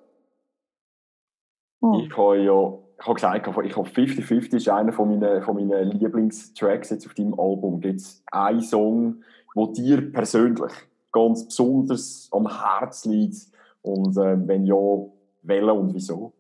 Hm. 1.82 1.94
Ich 1.94 2.18
habe 2.18 2.38
ja 2.44 2.77
ich 3.00 3.06
habe 3.06 3.15
gesagt, 3.15 3.48
ich 3.48 3.77
habe 3.77 3.89
50-50 3.89 4.56
ist 4.56 4.70
einer 4.70 4.91
von 4.91 5.08
meinen, 5.08 5.41
von 5.41 5.56
meinen 5.56 5.91
Lieblingstracks 5.91 6.89
jetzt 6.89 7.08
auf 7.08 7.13
deinem 7.13 7.39
Album. 7.39 7.79
Gibt 7.79 8.01
es 8.01 8.22
einen 8.29 8.62
Song, 8.62 9.24
der 9.56 9.68
dir 9.68 10.12
persönlich 10.12 10.74
ganz 11.12 11.46
besonders 11.46 12.27
am 12.32 12.48
Herzen 12.48 13.13
liegt? 13.13 13.38
Und 13.82 14.18
äh, 14.18 14.36
wenn 14.46 14.65
ja, 14.65 14.75
welcher 15.44 15.74
und 15.74 15.94
wieso? 15.94 16.34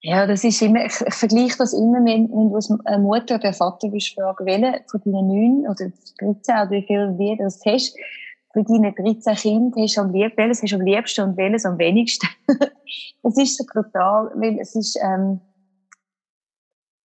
Ja, 0.00 0.26
das 0.26 0.44
ist 0.44 0.62
immer, 0.62 0.84
ich, 0.84 1.00
ich 1.00 1.14
vergleiche 1.14 1.58
das 1.58 1.72
immer, 1.72 1.98
wenn, 2.04 2.30
wenn 2.30 2.50
du 2.50 2.54
als 2.54 2.70
Mutter 3.00 3.34
oder 3.34 3.52
Vater 3.52 3.88
bist, 3.88 4.14
fragen, 4.14 4.46
welche 4.46 4.84
von 4.88 5.00
deinen 5.04 5.26
neun 5.26 5.66
oder 5.68 5.90
13 6.20 6.54
oder 6.54 6.70
wie 6.70 6.86
viel 6.86 7.18
wir 7.18 7.36
das 7.36 7.60
hast, 7.66 7.96
für 8.52 8.62
deine 8.62 8.92
13 8.92 9.34
Kinder 9.34 9.82
hast 9.82 9.96
du 9.96 10.00
am 10.02 10.12
liebsten, 10.12 10.36
welches 10.38 10.62
hast 10.62 10.70
du 10.72 10.76
am 10.76 10.82
liebsten 10.82 11.20
und 11.22 11.36
welches 11.36 11.66
am 11.66 11.78
wenigsten. 11.78 12.28
das 13.22 13.38
ist 13.38 13.58
so 13.58 13.64
brutal, 13.64 14.30
weil 14.36 14.58
es 14.60 14.76
ist, 14.76 14.96
ähm, 15.02 15.40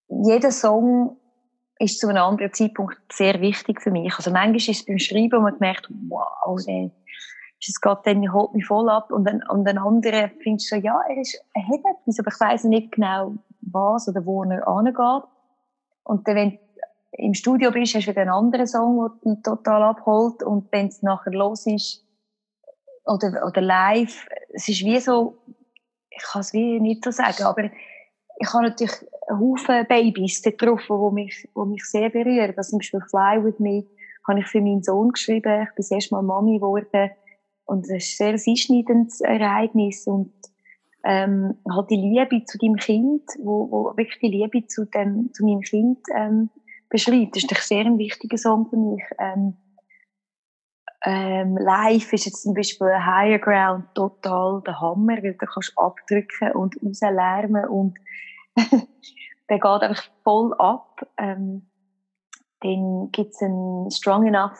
jeder 0.07 0.51
Song 0.51 1.17
ist 1.79 1.99
zu 1.99 2.07
einem 2.07 2.23
anderen 2.23 2.53
Zeitpunkt 2.53 2.97
sehr 3.11 3.41
wichtig 3.41 3.81
für 3.81 3.91
mich. 3.91 4.13
Also 4.15 4.31
manchmal 4.31 4.57
ist 4.57 4.69
es 4.69 4.85
beim 4.85 4.99
Schreiben, 4.99 5.31
wo 5.31 5.41
man 5.41 5.53
gemerkt, 5.53 5.89
wow, 6.09 6.59
der, 7.67 7.69
es 7.69 7.81
geht 7.81 7.97
dann, 8.05 8.33
holt 8.33 8.53
mich 8.53 8.65
voll 8.65 8.89
ab. 8.89 9.11
Und 9.11 9.25
dann, 9.25 9.43
und 9.49 9.65
dann 9.65 9.77
andere 9.77 10.31
findest 10.41 10.71
du 10.71 10.75
so, 10.75 10.81
ja, 10.81 10.99
er, 11.07 11.17
ist, 11.17 11.41
er 11.53 11.67
hat 11.67 11.79
etwas, 11.79 12.19
aber 12.19 12.31
ich 12.31 12.39
weiss 12.39 12.63
nicht 12.63 12.91
genau, 12.91 13.33
was 13.61 14.07
oder 14.07 14.25
wo 14.25 14.43
er 14.43 14.67
angeht. 14.67 15.29
Und 16.03 16.27
dann, 16.27 16.35
wenn 16.35 16.51
du 16.51 16.59
im 17.13 17.33
Studio 17.33 17.71
bist, 17.71 17.95
hast 17.95 18.05
du 18.05 18.11
wieder 18.11 18.21
einen 18.21 18.31
anderen 18.31 18.67
Song, 18.67 19.17
der 19.23 19.33
dich 19.33 19.43
total 19.43 19.83
abholt. 19.83 20.43
Und 20.43 20.71
wenn 20.71 20.87
es 20.87 21.01
nachher 21.01 21.31
los 21.31 21.65
ist, 21.65 22.03
oder, 23.05 23.45
oder 23.45 23.61
live, 23.61 24.27
es 24.53 24.69
ist 24.69 24.83
wie 24.83 24.99
so, 24.99 25.37
ich 26.09 26.23
kann 26.23 26.41
es 26.41 26.53
wie 26.53 26.79
nicht 26.79 27.03
so 27.03 27.11
sagen, 27.11 27.43
aber 27.43 27.69
ich 28.39 28.53
habe 28.53 28.63
natürlich 28.63 28.95
einen 29.27 29.39
Haufen 29.39 29.85
Babys 29.87 30.41
getroffen, 30.41 30.97
die 30.99 31.13
mich, 31.13 31.49
die 31.55 31.69
mich 31.69 31.83
sehr 31.85 32.09
berühren. 32.09 32.53
Das 32.55 32.69
zum 32.69 32.79
Beispiel 32.79 33.01
Fly 33.01 33.43
With 33.43 33.59
Me 33.59 33.85
habe 34.27 34.39
ich 34.39 34.47
für 34.47 34.61
meinen 34.61 34.83
Sohn 34.83 35.11
geschrieben. 35.11 35.63
Ich 35.63 35.69
bin 35.69 35.75
das 35.77 35.91
erste 35.91 36.15
Mal 36.15 36.23
Mami 36.23 36.57
geworden. 36.57 37.11
Und 37.65 37.85
das 37.89 38.03
ist 38.03 38.21
ein 38.21 38.37
sehr 38.37 38.51
einschneidendes 38.51 39.21
Ereignis. 39.21 40.05
Und 40.07 40.33
ähm, 41.03 41.55
halt 41.69 41.89
die 41.89 41.95
Liebe 41.95 42.45
zu 42.45 42.57
deinem 42.57 42.77
Kind, 42.77 43.23
wo, 43.39 43.69
wo 43.69 43.97
wirklich 43.97 44.19
die 44.19 44.29
Liebe 44.29 44.65
zu, 44.67 44.85
dem, 44.85 45.31
zu 45.33 45.45
meinem 45.45 45.61
Kind 45.61 45.99
ähm, 46.15 46.49
beschreibt. 46.89 47.35
Das 47.35 47.43
ist 47.43 47.49
natürlich 47.49 47.67
sehr 47.67 47.85
ein 47.85 47.97
wichtiger 47.97 48.37
Song 48.37 48.69
für 48.69 48.77
mich. 48.77 49.03
Ähm, 49.19 49.57
ähm, 51.05 51.57
live 51.57 52.13
ist 52.13 52.25
jetzt 52.25 52.43
zum 52.43 52.53
Beispiel 52.53 52.87
Higher 52.87 53.39
Ground 53.39 53.85
total 53.93 54.61
der 54.65 54.79
Hammer, 54.79 55.21
weil 55.21 55.33
du 55.33 55.45
kannst 55.45 55.73
abdrücken 55.75 56.53
und 56.53 56.77
rauslärmen 56.81 57.65
und 57.67 57.97
der 59.49 59.59
geht 59.59 59.65
einfach 59.65 60.09
voll 60.23 60.53
ab. 60.57 61.05
Ähm, 61.17 61.69
dann 62.61 63.09
gibt's 63.11 63.41
ein 63.41 63.91
Strong 63.91 64.27
Enough, 64.27 64.57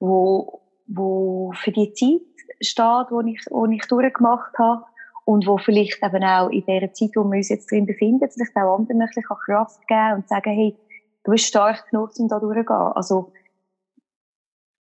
wo, 0.00 0.60
wo 0.90 1.52
für 1.54 1.70
die 1.70 1.92
Zeit 1.92 2.20
steht, 2.60 3.10
wo 3.10 3.20
ich, 3.20 3.40
wo 3.50 3.66
ich 3.66 3.86
durchgemacht 3.86 4.58
habe 4.58 4.84
und 5.24 5.46
wo 5.46 5.56
vielleicht 5.58 6.02
eben 6.02 6.24
auch 6.24 6.48
in 6.48 6.64
der 6.66 6.92
Zeit, 6.92 7.10
wo 7.14 7.24
wir 7.24 7.36
uns 7.36 7.48
jetzt 7.48 7.70
drin 7.70 7.86
befinden, 7.86 8.28
vielleicht 8.28 8.56
auch 8.56 8.76
anderen 8.76 9.00
ein 9.00 9.06
bisschen 9.06 9.22
Kraft 9.22 9.86
geben 9.86 10.14
und 10.16 10.28
sagen, 10.28 10.50
hey, 10.50 10.76
du 11.24 11.30
bist 11.30 11.46
stark 11.46 11.88
genug, 11.90 12.10
um 12.18 12.28
da 12.28 12.40
durchzugehen. 12.40 12.92
Also, 12.94 13.32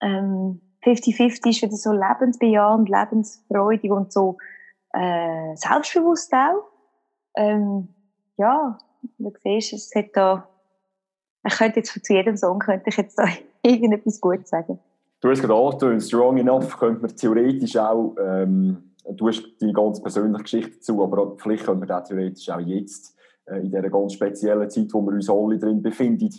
ähm, 0.01 0.61
50-50 0.85 1.49
ist 1.49 1.63
wieder 1.63 1.77
so 1.77 1.93
lebensbejahend, 1.93 2.89
lebensfreudig 2.89 3.91
und 3.91 4.13
so 4.13 4.39
äh, 4.93 5.57
selbstbewusst 5.57 6.33
auch. 6.33 6.65
Ähm, 7.37 7.89
ja, 8.37 8.79
du 9.19 9.33
siehst, 9.43 9.73
es 9.73 9.95
hat 9.97 10.11
da, 10.15 10.49
ich 11.45 11.57
könnte 11.57 11.81
jetzt 11.81 12.05
zu 12.05 12.13
jedem 12.13 12.37
Song 12.37 12.61
könnte 12.61 12.91
ich 12.91 12.97
jetzt 12.97 13.19
da 13.19 13.25
irgendetwas 13.63 14.21
Gutes 14.21 14.51
sagen. 14.51 14.79
Du 15.21 15.31
hast 15.31 15.41
gerade 15.41 15.55
angetönt, 15.55 16.03
Strong 16.03 16.39
Enough 16.39 16.79
könnte 16.79 17.01
man 17.01 17.17
theoretisch 17.17 17.77
auch, 17.77 18.15
ähm, 18.21 18.93
du 19.09 19.29
hast 19.29 19.43
die 19.61 19.73
ganz 19.73 20.03
persönliche 20.03 20.43
Geschichte 20.43 20.73
dazu, 20.73 21.03
aber 21.03 21.37
vielleicht 21.39 21.65
könnte 21.65 21.81
man 21.81 21.89
das 21.89 22.09
theoretisch 22.09 22.51
auch 22.51 22.61
jetzt, 22.61 23.17
äh, 23.47 23.61
in 23.61 23.71
dieser 23.71 23.89
ganz 23.89 24.13
speziellen 24.13 24.69
Zeit, 24.69 24.93
wo 24.93 25.01
wir 25.03 25.15
uns 25.15 25.31
alle 25.31 25.59
drin 25.59 25.83
befinden, 25.83 26.35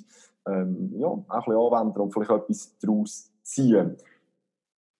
ähm, 0.47 0.93
ja, 0.95 1.07
auch 1.07 1.25
ein 1.27 1.39
bisschen 1.39 1.57
anwenden 1.57 2.01
und 2.01 2.13
vielleicht 2.13 2.31
etwas 2.31 2.77
daraus 2.79 3.31
ziehen. 3.41 3.97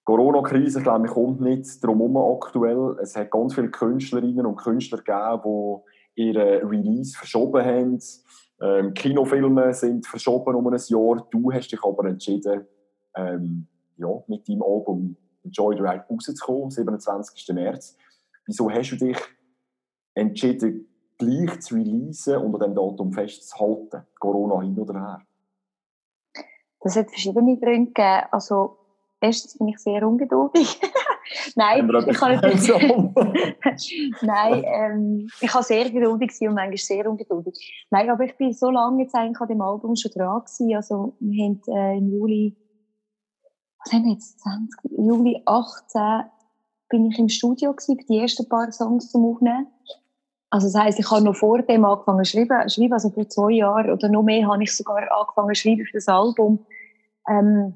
Corona-Krise, 0.06 0.82
glaube 0.82 1.06
ich, 1.06 1.12
kommt 1.12 1.42
nicht 1.42 1.84
drum 1.84 2.00
herum 2.00 2.18
aktuell. 2.18 2.98
Es 3.02 3.16
hat 3.16 3.30
ganz 3.30 3.54
viele 3.54 3.70
Künstlerinnen 3.70 4.46
und 4.46 4.56
Künstler 4.56 5.00
gegeben, 5.00 5.82
die 6.16 6.30
ihre 6.30 6.62
Release 6.64 7.16
verschoben 7.16 7.64
haben. 7.64 8.00
Ähm, 8.60 8.94
Kinofilme 8.94 9.74
sind 9.74 10.08
verschoben 10.08 10.56
um 10.56 10.68
ein 10.68 10.80
Jahr. 10.88 11.28
Du 11.30 11.52
hast 11.52 11.68
dich 11.68 11.84
aber 11.84 12.06
entschieden, 12.06 12.66
ähm, 13.18 13.68
ja, 13.98 14.08
mit 14.28 14.48
deinem 14.48 14.64
Album 14.64 15.16
Enjoy 15.44 15.76
the 15.76 15.82
Ride 15.82 16.06
rauszukommen, 16.10 16.64
am 16.64 16.72
27. 16.72 17.56
März. 17.56 17.98
Wieso 18.46 18.70
hast 18.70 18.92
du 18.92 18.96
dich 18.98 19.18
entschieden, 20.14 20.88
gleich 21.18 21.60
zu 21.62 21.76
releasen 21.76 22.38
und 22.38 22.56
an 22.56 22.60
diesem 22.60 22.76
Datum 22.76 23.14
festzuhalten? 23.14 24.04
Corona 24.20 24.62
hin 24.62 24.78
oder 24.78 24.94
her? 24.94 25.22
Das 26.82 26.96
hat 26.96 27.10
verschiedene 27.10 27.58
Gründe 27.58 27.92
gegeben. 27.92 28.28
Also, 28.32 28.78
erstens 29.20 29.58
bin 29.58 29.70
ich 29.70 29.80
sehr 29.80 30.08
ungeduldig. 30.08 30.80
Nein, 31.56 31.90
ich 32.08 32.18
kann 32.18 32.40
nicht. 32.40 32.70
Nein, 34.22 34.64
ähm, 34.66 35.28
ich 35.42 35.54
war 35.54 35.64
sehr 35.64 35.90
geduldig 35.90 36.32
und 36.42 36.54
manchmal 36.54 36.78
sehr 36.78 37.10
ungeduldig. 37.10 37.86
Nein, 37.90 38.10
aber 38.10 38.24
ich 38.24 38.38
bin 38.38 38.54
so 38.54 38.70
lange 38.70 39.04
jetzt 39.04 39.16
eigentlich 39.16 39.42
an 39.42 39.48
dem 39.48 39.62
Album 39.62 39.96
schon 39.96 40.12
dran 40.12 40.40
gewesen. 40.40 40.76
Also, 40.76 41.14
wir 41.20 41.46
haben 41.46 41.62
äh, 41.68 41.98
im 41.98 42.12
Juli, 42.12 42.56
was 43.84 43.94
haben 43.94 44.06
wir 44.06 44.14
jetzt, 44.14 44.40
20, 44.40 44.92
Juli 44.98 45.42
18 45.46 46.30
bin 46.90 47.12
ich 47.12 47.20
im 47.20 47.30
Studio 47.30 47.74
gewesen, 47.74 47.98
die 48.10 48.20
ersten 48.20 48.48
paar 48.48 48.72
Songs 48.72 49.12
zum 49.12 49.26
Aufnehmen. 49.26 49.68
Also 50.50 50.68
das 50.68 50.82
heisst, 50.82 51.00
ich 51.00 51.12
habe 51.12 51.24
noch 51.24 51.36
vor 51.36 51.62
dem 51.62 51.84
angefangen 51.84 52.24
zu 52.24 52.32
schreiben, 52.32 52.70
schreiben 52.70 52.94
also 52.94 53.10
vor 53.10 53.28
zwei 53.28 53.52
Jahren 53.52 53.92
oder 53.92 54.08
noch 54.08 54.24
mehr 54.24 54.48
habe 54.48 54.64
ich 54.64 54.76
sogar 54.76 55.04
angefangen 55.12 55.54
zu 55.54 55.62
schreiben 55.62 55.86
für 55.86 55.98
das 55.98 56.08
Album. 56.08 56.66
Ähm, 57.30 57.76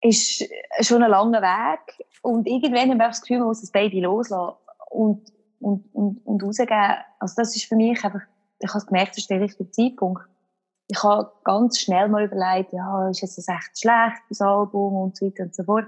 ist 0.00 0.48
schon 0.80 1.02
ein 1.02 1.10
langer 1.10 1.42
Weg. 1.42 2.06
Und 2.22 2.48
irgendwann 2.48 2.90
habe 2.90 2.94
ich 2.94 3.08
das 3.08 3.20
Gefühl, 3.20 3.38
man 3.38 3.48
muss 3.48 3.60
das 3.60 3.70
Baby 3.70 4.00
loslassen 4.00 4.56
und, 4.90 5.32
und, 5.60 5.84
und, 5.94 6.26
und 6.26 6.42
rausgeben. 6.42 6.96
Also 7.20 7.34
das 7.36 7.54
ist 7.54 7.66
für 7.66 7.76
mich 7.76 8.04
einfach, 8.04 8.22
ich 8.58 8.74
habe 8.74 8.86
gemerkt, 8.86 9.12
das 9.12 9.18
ist 9.18 9.30
der 9.30 9.40
richtige 9.40 9.70
Zeitpunkt. 9.70 10.22
Ich 10.88 11.02
habe 11.02 11.32
ganz 11.44 11.78
schnell 11.78 12.08
mal 12.08 12.24
überlegt, 12.24 12.72
ja, 12.72 13.08
ist 13.08 13.22
jetzt 13.22 13.38
das 13.38 13.48
echt 13.48 13.80
schlecht, 13.80 14.22
das 14.28 14.40
Album 14.40 14.94
und 14.94 15.16
so 15.16 15.26
weiter 15.26 15.44
und 15.44 15.54
so 15.54 15.64
fort. 15.64 15.86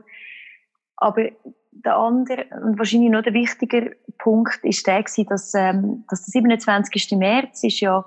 Aber 0.97 1.25
der 1.73 1.97
andere 1.97 2.47
und 2.63 2.79
wahrscheinlich 2.79 3.11
noch 3.11 3.23
der 3.23 3.35
wichtige 3.35 3.97
Punkt 4.19 4.61
ist 4.63 4.87
der 4.87 5.03
gewesen, 5.03 5.27
dass, 5.29 5.53
ähm, 5.55 6.05
dass 6.09 6.25
der 6.25 6.33
27. 6.33 7.19
März 7.19 7.65
ist 7.65 7.81
ja 7.81 8.05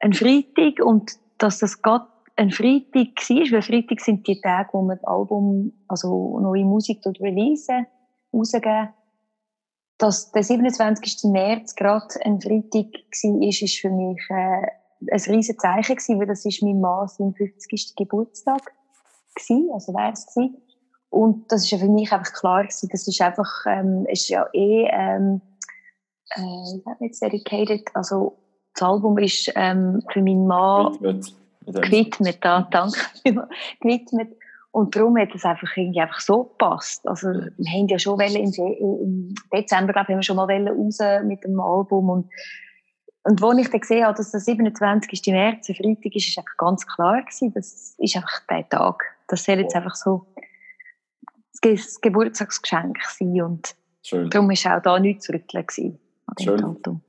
ein 0.00 0.12
Freitag 0.12 0.84
und 0.84 1.12
dass 1.38 1.58
das 1.58 1.82
gerade 1.82 2.06
ein 2.36 2.50
Freitag 2.50 3.16
war, 3.16 3.52
weil 3.52 3.62
Freitag 3.62 4.00
sind 4.00 4.26
die 4.28 4.40
Tage, 4.40 4.68
wo 4.72 4.82
man 4.82 4.96
das 4.96 5.06
Album, 5.06 5.72
also 5.88 6.38
neue 6.40 6.64
Musik 6.64 7.00
releasen, 7.20 7.86
rausgeben. 8.32 8.90
Dass 9.98 10.30
der 10.30 10.44
27. 10.44 11.32
März 11.32 11.74
gerade 11.74 12.14
ein 12.24 12.40
Freitag 12.40 12.86
war, 12.94 13.48
ist, 13.48 13.62
ist 13.62 13.80
für 13.80 13.90
mich 13.90 14.20
äh, 14.30 14.66
ein 15.00 15.20
riesen 15.34 15.58
Zeichen 15.58 15.96
gewesen, 15.96 16.18
weil 16.18 16.26
das 16.26 16.44
ist 16.44 16.62
mein 16.62 16.80
Mann 16.80 17.08
sein 17.08 17.34
50. 17.34 17.94
Geburtstag 17.96 18.72
gewesen, 19.34 19.70
also 19.72 19.94
wäre 19.94 20.12
es 20.12 20.26
gewesen. 20.26 20.56
Und 21.10 21.50
das 21.50 21.64
ist 21.64 21.70
ja 21.70 21.78
für 21.78 21.88
mich 21.88 22.12
einfach 22.12 22.32
klar 22.32 22.62
gewesen, 22.62 22.88
das 22.92 23.06
ist 23.06 23.20
einfach, 23.20 23.64
ähm, 23.66 24.04
ist 24.06 24.28
ja 24.28 24.46
eh, 24.52 24.88
ähm, 24.90 25.40
äh, 26.34 27.04
jetzt 27.04 27.22
dedicated, 27.22 27.88
also 27.94 28.36
das 28.74 28.82
Album 28.82 29.16
ist 29.18 29.50
ähm, 29.54 30.02
für 30.12 30.20
meinen 30.20 30.46
Mann 30.46 31.22
gewidmet, 31.66 32.38
da, 32.42 32.68
danke, 32.70 32.98
gewidmet. 33.80 34.36
Und 34.70 34.94
darum 34.94 35.18
hat 35.18 35.34
es 35.34 35.44
einfach 35.44 35.76
irgendwie 35.76 36.00
einfach 36.00 36.20
so 36.20 36.44
gepasst. 36.44 37.08
Also, 37.08 37.28
wir 37.28 37.72
haben 37.72 37.88
ja 37.88 37.98
schon 37.98 38.20
im, 38.20 38.52
im 38.52 39.34
Dezember, 39.52 39.94
glaube 39.94 40.06
ich, 40.08 40.10
haben 40.10 40.18
wir 40.18 40.22
schon 40.22 40.36
mal 40.36 40.68
raus 40.68 40.98
mit 41.24 41.42
dem 41.42 41.58
Album 41.58 42.10
und, 42.10 42.30
und 43.24 43.42
als 43.42 43.58
ich 43.58 43.70
dann 43.70 43.80
gesehen 43.80 44.04
habe, 44.04 44.16
dass 44.16 44.30
der 44.30 44.40
27. 44.40 45.20
März 45.28 45.68
ein 45.68 45.74
Freitag 45.74 46.14
ist, 46.14 46.28
ist 46.28 46.38
einfach 46.38 46.56
ganz 46.56 46.86
klar 46.86 47.20
gewesen, 47.22 47.52
das 47.52 47.94
ist 47.98 48.16
einfach 48.16 48.40
der 48.48 48.68
Tag. 48.68 49.02
Das 49.26 49.44
soll 49.44 49.58
jetzt 49.58 49.74
einfach 49.74 49.94
so 49.94 50.26
das 51.60 52.00
Geburtstagsgeschenk 52.00 52.98
sein 53.02 53.42
und 53.42 53.74
Schön. 54.02 54.30
darum 54.30 54.48
war 54.48 54.76
auch 54.76 54.82
da 54.82 54.98
nichts 54.98 55.26
zu 55.26 55.32
rütteln 55.32 55.66
gewesen, 55.66 55.98
an 56.26 56.34
dem 56.38 56.44
Schön. 56.44 56.56
Datum. 56.58 57.00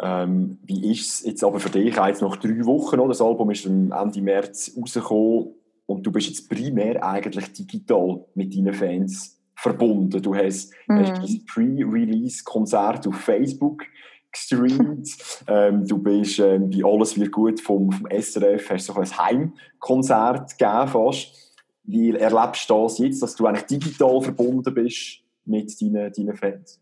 Ähm, 0.00 0.58
wie 0.64 0.92
ist 0.92 1.20
es 1.20 1.24
jetzt 1.24 1.44
aber 1.44 1.60
für 1.60 1.70
dich 1.70 1.96
jetzt 1.96 2.22
nach 2.22 2.36
drei 2.36 2.64
Wochen? 2.64 2.98
Oder? 2.98 3.08
Das 3.08 3.22
Album 3.22 3.50
ist 3.50 3.64
Ende 3.66 4.20
März 4.20 4.76
rausgekommen 4.76 5.54
und 5.86 6.06
du 6.06 6.10
bist 6.10 6.28
jetzt 6.28 6.48
primär 6.48 7.02
eigentlich 7.04 7.52
digital 7.52 8.24
mit 8.34 8.54
deinen 8.54 8.74
Fans 8.74 9.40
verbunden. 9.54 10.20
Du 10.20 10.34
hast, 10.34 10.72
mhm. 10.88 10.98
hast 10.98 11.20
ein 11.20 11.44
Pre-Release-Konzert 11.46 13.06
auf 13.06 13.16
Facebook 13.16 13.84
gestreamt. 14.32 15.16
ähm, 15.46 15.86
du 15.86 15.98
bist 15.98 16.38
ähm, 16.38 16.70
bei 16.70 16.84
Alles 16.84 17.18
wird 17.18 17.32
gut 17.32 17.60
vom, 17.60 17.92
vom 17.92 18.08
SRF, 18.10 18.70
hast 18.70 18.86
so 18.86 18.94
ein 18.94 19.18
Heimkonzert 19.18 20.58
gegeben 20.58 20.88
fast. 20.88 21.52
Wie 21.84 22.14
erlebst 22.14 22.70
du 22.70 22.82
das 22.82 22.98
jetzt, 22.98 23.22
dass 23.22 23.36
du 23.36 23.46
eigentlich 23.46 23.66
digital 23.66 24.20
verbunden 24.20 24.72
bist 24.74 25.20
mit 25.44 25.80
deinen, 25.80 26.12
deinen 26.12 26.36
Fans? 26.36 26.80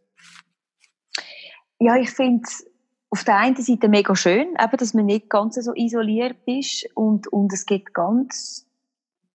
Ja, 1.78 1.96
ich 1.96 2.10
finde 2.10 2.48
auf 3.10 3.24
der 3.24 3.38
einen 3.38 3.56
Seite 3.56 3.88
mega 3.88 4.14
schön, 4.14 4.54
eben, 4.60 4.76
dass 4.76 4.94
man 4.94 5.06
nicht 5.06 5.28
ganz 5.28 5.56
so 5.56 5.74
isoliert 5.74 6.36
ist 6.46 6.86
und, 6.94 7.26
und 7.28 7.52
es 7.52 7.66
gibt 7.66 7.92
ganz 7.94 8.66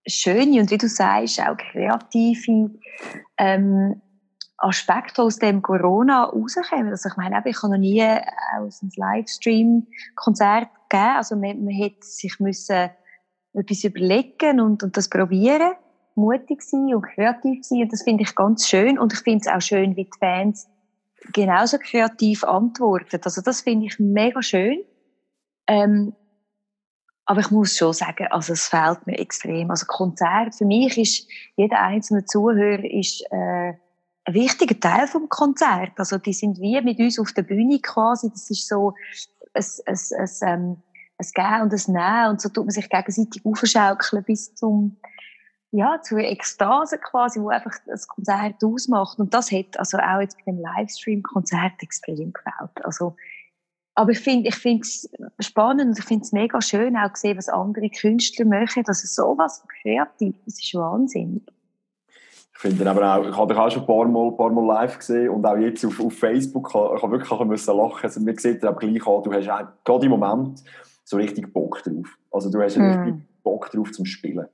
schöne 0.07 0.61
und 0.61 0.71
wie 0.71 0.77
du 0.77 0.87
sagst, 0.87 1.41
auch 1.41 1.57
kreative 1.57 2.71
ähm, 3.37 4.01
Aspekte 4.57 5.21
aus 5.21 5.37
dem 5.37 5.61
Corona 5.61 6.25
rauskommen. 6.25 6.89
Also 6.89 7.09
ich 7.09 7.17
meine, 7.17 7.41
ich 7.45 7.61
habe 7.61 7.71
noch 7.71 7.77
nie 7.77 8.03
aus 8.57 8.81
einem 8.81 8.91
Livestream-Konzert 8.95 10.69
gegeben, 10.89 11.15
also 11.17 11.35
man, 11.35 11.63
man 11.63 11.73
hätte 11.73 12.05
sich 12.05 12.39
müssen 12.39 12.89
etwas 13.53 13.83
überlegen 13.83 14.59
und, 14.59 14.83
und 14.83 14.97
das 14.97 15.09
probieren, 15.09 15.73
mutig 16.15 16.61
sein 16.61 16.93
und 16.93 17.03
kreativ 17.03 17.65
sein 17.65 17.81
und 17.83 17.91
das 17.91 18.03
finde 18.03 18.23
ich 18.23 18.35
ganz 18.35 18.67
schön 18.67 18.97
und 18.97 19.13
ich 19.13 19.19
finde 19.19 19.45
es 19.45 19.47
auch 19.47 19.61
schön, 19.61 19.95
wie 19.95 20.05
die 20.05 20.19
Fans 20.19 20.67
genauso 21.33 21.77
kreativ 21.77 22.43
antwortet. 22.43 23.25
Also 23.25 23.41
das 23.41 23.61
finde 23.61 23.87
ich 23.87 23.99
mega 23.99 24.41
schön. 24.41 24.79
Ähm, 25.67 26.13
aber 27.25 27.39
ich 27.39 27.49
muss 27.49 27.75
schon 27.75 27.93
sagen, 27.93 28.27
also 28.29 28.53
es 28.53 28.67
fehlt 28.67 29.07
mir 29.07 29.17
extrem. 29.17 29.71
Also 29.71 29.87
Konzert 29.87 30.53
für 30.53 30.65
mich 30.65 30.97
ist 30.97 31.27
jeder 31.55 31.81
einzelne 31.81 32.25
Zuhörer 32.25 32.83
ist 32.83 33.23
äh, 33.31 33.73
ein 34.25 34.33
wichtiger 34.33 34.79
Teil 34.79 35.07
vom 35.07 35.29
Konzert. 35.29 35.93
Also 35.97 36.17
die 36.17 36.33
sind 36.33 36.59
wie 36.59 36.81
mit 36.81 36.99
uns 36.99 37.19
auf 37.19 37.31
der 37.31 37.43
Bühne 37.43 37.79
quasi. 37.79 38.29
Das 38.29 38.49
ist 38.49 38.67
so 38.67 38.93
ein, 39.53 39.63
ein, 39.85 39.99
ein, 40.17 40.29
ähm, 40.41 40.77
Gehen 41.33 41.61
und 41.61 41.73
ein 41.73 41.93
Nehmen 41.93 42.29
und 42.31 42.41
so 42.41 42.49
tut 42.49 42.65
man 42.65 42.71
sich 42.71 42.89
gegenseitig 42.89 43.45
aufschaukeln 43.45 44.23
bis 44.23 44.53
zum 44.55 44.97
ja, 45.71 46.01
zur 46.01 46.19
Ekstase 46.19 46.97
quasi, 46.97 47.39
wo 47.41 47.49
einfach 47.49 47.73
das 47.85 48.07
Konzert 48.07 48.63
ausmacht. 48.63 49.19
Und 49.19 49.33
das 49.33 49.51
hat 49.51 49.77
also 49.77 49.97
auch 49.97 50.21
jetzt 50.21 50.37
bei 50.37 50.51
dem 50.51 50.59
Livestream-Konzert 50.59 51.81
extrem 51.81 52.31
gefällt. 52.31 52.85
Also, 52.85 53.15
aber 53.93 54.11
ich 54.11 54.19
finde, 54.19 54.49
ich 54.49 54.55
finde 54.55 54.81
es 54.81 55.09
spannend 55.39 55.87
und 55.87 55.99
ich 55.99 56.05
finde 56.05 56.23
es 56.23 56.31
mega 56.31 56.61
schön, 56.61 56.95
auch 56.95 57.11
gesehen, 57.11 57.37
was 57.37 57.49
andere 57.49 57.89
Künstler 57.89 58.45
machen. 58.45 58.83
Das 58.85 59.03
ist 59.03 59.15
sowas 59.15 59.65
kreativ, 59.81 60.35
das 60.45 60.63
ist 60.63 60.73
wahnsinnig. 60.75 61.43
Ich 62.55 62.61
finde 62.61 62.89
aber 62.89 63.15
auch, 63.15 63.27
ich 63.27 63.35
habe 63.35 63.53
dich 63.53 63.61
auch 63.61 63.69
schon 63.69 63.81
ein 63.81 63.87
paar 63.87 64.07
Mal, 64.07 64.27
ein 64.27 64.37
paar 64.37 64.49
Mal 64.49 64.65
live 64.65 64.97
gesehen 64.97 65.29
und 65.29 65.45
auch 65.45 65.57
jetzt 65.57 65.83
auf, 65.85 65.99
auf 65.99 66.13
Facebook, 66.13 66.69
ich 66.69 66.73
habe 66.73 67.11
wirklich 67.11 67.31
ein 67.31 67.49
bisschen 67.49 67.77
lachen 67.77 68.03
also 68.03 68.21
man 68.21 68.37
sieht 68.37 68.63
aber 68.63 68.79
gleich 68.79 69.05
an, 69.05 69.23
du 69.23 69.33
hast 69.33 69.49
auch, 69.49 69.67
gerade 69.83 70.05
im 70.05 70.11
Moment 70.11 70.63
so 71.03 71.17
richtig 71.17 71.51
Bock 71.53 71.83
drauf. 71.83 72.17
Also 72.31 72.49
du 72.49 72.61
hast 72.61 72.77
mm. 72.77 72.81
richtig 72.81 73.15
Bock 73.43 73.69
drauf 73.71 73.91
zum 73.91 74.05
Spielen. 74.05 74.47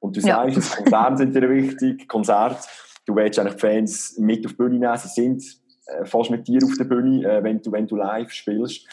Und 0.00 0.16
du 0.16 0.20
sagst, 0.20 0.48
ja. 0.48 0.54
das 0.54 0.76
Konzert 0.76 1.18
sind 1.18 1.34
dir 1.34 1.50
wichtig, 1.50 2.06
Konzert, 2.08 2.68
du 3.06 3.16
willst 3.16 3.38
eigentlich 3.38 3.54
die 3.54 3.60
Fans 3.60 4.18
mit 4.18 4.44
auf 4.44 4.52
die 4.52 4.56
Bühne 4.56 4.78
nehmen, 4.78 4.96
sie 4.98 5.08
sind 5.08 5.42
äh, 5.86 6.04
fast 6.04 6.30
mit 6.30 6.46
dir 6.46 6.62
auf 6.62 6.76
der 6.76 6.84
Bühne, 6.84 7.26
äh, 7.26 7.42
wenn, 7.42 7.60
du, 7.62 7.72
wenn 7.72 7.86
du 7.86 7.96
live 7.96 8.30
spielst. 8.30 8.86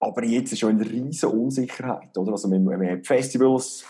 Aber 0.00 0.24
jetzt 0.24 0.52
ist 0.52 0.60
schon 0.60 0.70
eine 0.70 0.88
riesige 0.88 1.28
Unsicherheit, 1.28 2.16
oder? 2.16 2.32
Also 2.32 2.50
wir, 2.50 2.58
wir 2.58 2.90
haben 2.90 3.04
Festivals, 3.04 3.84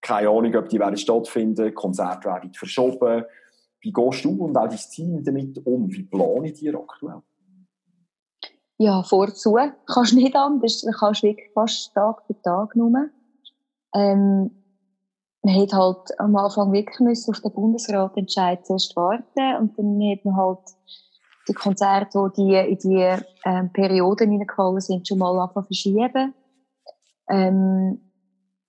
keine 0.00 0.28
Ahnung, 0.28 0.54
ob 0.56 0.68
die 0.68 0.78
werden 0.78 0.96
stattfinden, 0.96 1.74
Konzerte 1.74 2.28
werden 2.28 2.52
verschoben. 2.54 3.24
Wie 3.80 3.92
gehst 3.92 4.24
du 4.24 4.30
und 4.44 4.56
auch 4.56 4.68
dein 4.68 4.78
Team 4.78 5.22
damit 5.24 5.64
um? 5.66 5.90
Wie 5.90 6.02
planen 6.02 6.52
die 6.52 6.74
aktuell? 6.74 7.22
Ja, 8.78 9.02
vorzu 9.02 9.56
kannst 9.86 10.14
nicht 10.14 10.34
anders. 10.34 10.80
Du 10.80 10.90
kannst 10.90 11.22
wirklich 11.22 11.50
fast 11.52 11.94
Tag 11.94 12.22
für 12.26 12.40
Tag 12.40 12.76
nur. 12.76 13.10
Ähm, 13.94 14.50
man 15.42 15.54
hat 15.54 15.72
halt 15.72 16.18
am 16.18 16.36
Anfang 16.36 16.72
wirklich 16.72 17.00
müssen 17.00 17.34
auf 17.34 17.40
den 17.40 17.52
Bundesrat 17.52 18.16
entscheiden 18.16 18.64
zuerst 18.64 18.94
warten 18.96 19.56
und 19.58 19.78
dann 19.78 20.00
hat 20.10 20.24
man 20.24 20.36
halt 20.36 20.58
die 21.48 21.54
Konzerte, 21.54 22.30
die, 22.36 22.48
die 22.48 22.54
in 22.54 22.78
die 22.78 23.22
ähm, 23.44 23.72
Perioden 23.72 24.30
hineingefallen 24.30 24.80
sind, 24.80 25.08
schon 25.08 25.18
mal 25.18 25.38
anfangen 25.38 25.66
verschieben. 25.66 26.34
Ähm, 27.28 28.09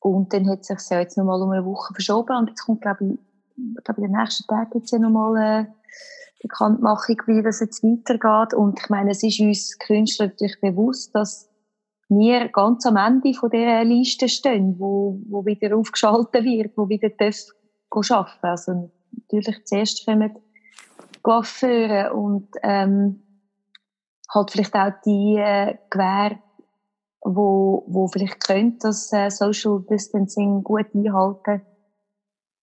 und 0.01 0.34
dann 0.34 0.50
hat 0.50 0.62
es 0.62 0.67
sich 0.67 0.89
ja 0.89 1.00
jetzt 1.00 1.17
noch 1.17 1.25
mal 1.25 1.41
um 1.41 1.51
eine 1.51 1.63
Woche 1.63 1.93
verschoben 1.93 2.36
und 2.36 2.50
jetzt 2.50 2.65
kommt, 2.65 2.81
glaube 2.81 3.05
ich, 3.05 3.84
glaube, 3.84 4.01
in 4.01 4.12
den 4.12 4.20
nächsten 4.20 4.48
Tagen 4.48 4.72
jetzt 4.74 4.91
ja 4.91 5.00
noch 5.00 5.12
mal 5.12 5.36
eine 5.36 5.74
Bekanntmachung, 6.41 7.17
wie 7.27 7.43
das 7.43 7.60
jetzt 7.60 7.84
weitergeht. 7.84 8.55
Und 8.55 8.79
ich 8.79 8.89
meine, 8.89 9.12
es 9.12 9.22
ist 9.22 9.39
uns 9.39 9.77
Künstlern 9.77 10.29
natürlich 10.29 10.60
bewusst, 10.60 11.13
dass 11.13 11.50
wir 12.10 12.50
ganz 12.50 12.86
am 12.86 12.98
Ende 12.98 13.34
von 13.34 13.51
dieser 13.51 13.84
Liste 13.84 14.27
stehen, 14.27 14.75
wo, 14.79 15.20
wo 15.29 15.46
wieder 15.46 15.77
aufgeschaltet 15.77 16.43
wird, 16.43 16.75
wo 16.75 16.89
wieder 16.89 17.10
darf 17.10 17.36
arbeiten 17.91 18.48
Also 18.48 18.91
natürlich 19.29 19.65
zuerst 19.65 20.05
kommen 20.05 20.36
Coiffeure 21.22 22.13
und 22.13 22.50
ähm, 22.63 23.22
halt 24.34 24.51
vielleicht 24.51 24.74
auch 24.74 24.91
die 25.05 25.38
äh, 25.38 25.77
Gewerbe, 25.89 26.39
wo, 27.22 27.86
wo 27.88 28.08
vielleicht 28.08 28.46
können 28.46 28.78
das 28.80 29.12
äh, 29.13 29.30
Social 29.30 29.84
Distancing 29.90 30.63
gut 30.63 30.88
einhalten, 30.94 31.62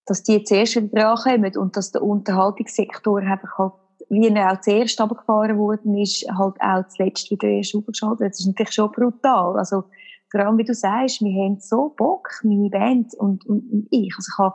dass 0.06 0.22
die 0.22 0.42
zuerst 0.42 0.76
wieder 0.76 1.14
drankommen 1.14 1.56
und 1.56 1.76
dass 1.76 1.92
der 1.92 2.02
Unterhaltungssektor 2.02 3.20
einfach 3.20 3.58
halt 3.58 3.72
wie 4.10 4.28
er 4.28 4.52
auch 4.52 4.60
zuerst 4.60 5.00
runtergefahren 5.00 5.58
worden 5.58 5.96
ist, 5.98 6.26
halt 6.30 6.54
auch 6.60 6.88
zuletzt 6.88 7.30
wieder 7.30 7.48
erst 7.48 7.74
aufgeschaltet. 7.74 8.30
Das 8.30 8.40
ist 8.40 8.46
natürlich 8.46 8.72
schon 8.72 8.90
brutal. 8.92 9.58
Also, 9.58 9.84
vor 10.30 10.40
allem, 10.40 10.58
wie 10.58 10.64
du 10.64 10.74
sagst, 10.74 11.20
wir 11.20 11.44
haben 11.44 11.58
so 11.60 11.94
Bock, 11.96 12.28
meine 12.42 12.70
Band 12.70 13.14
und, 13.14 13.44
und, 13.46 13.70
und 13.70 13.88
ich. 13.90 14.12
Also, 14.16 14.30
ich 14.32 14.38
habe, 14.38 14.54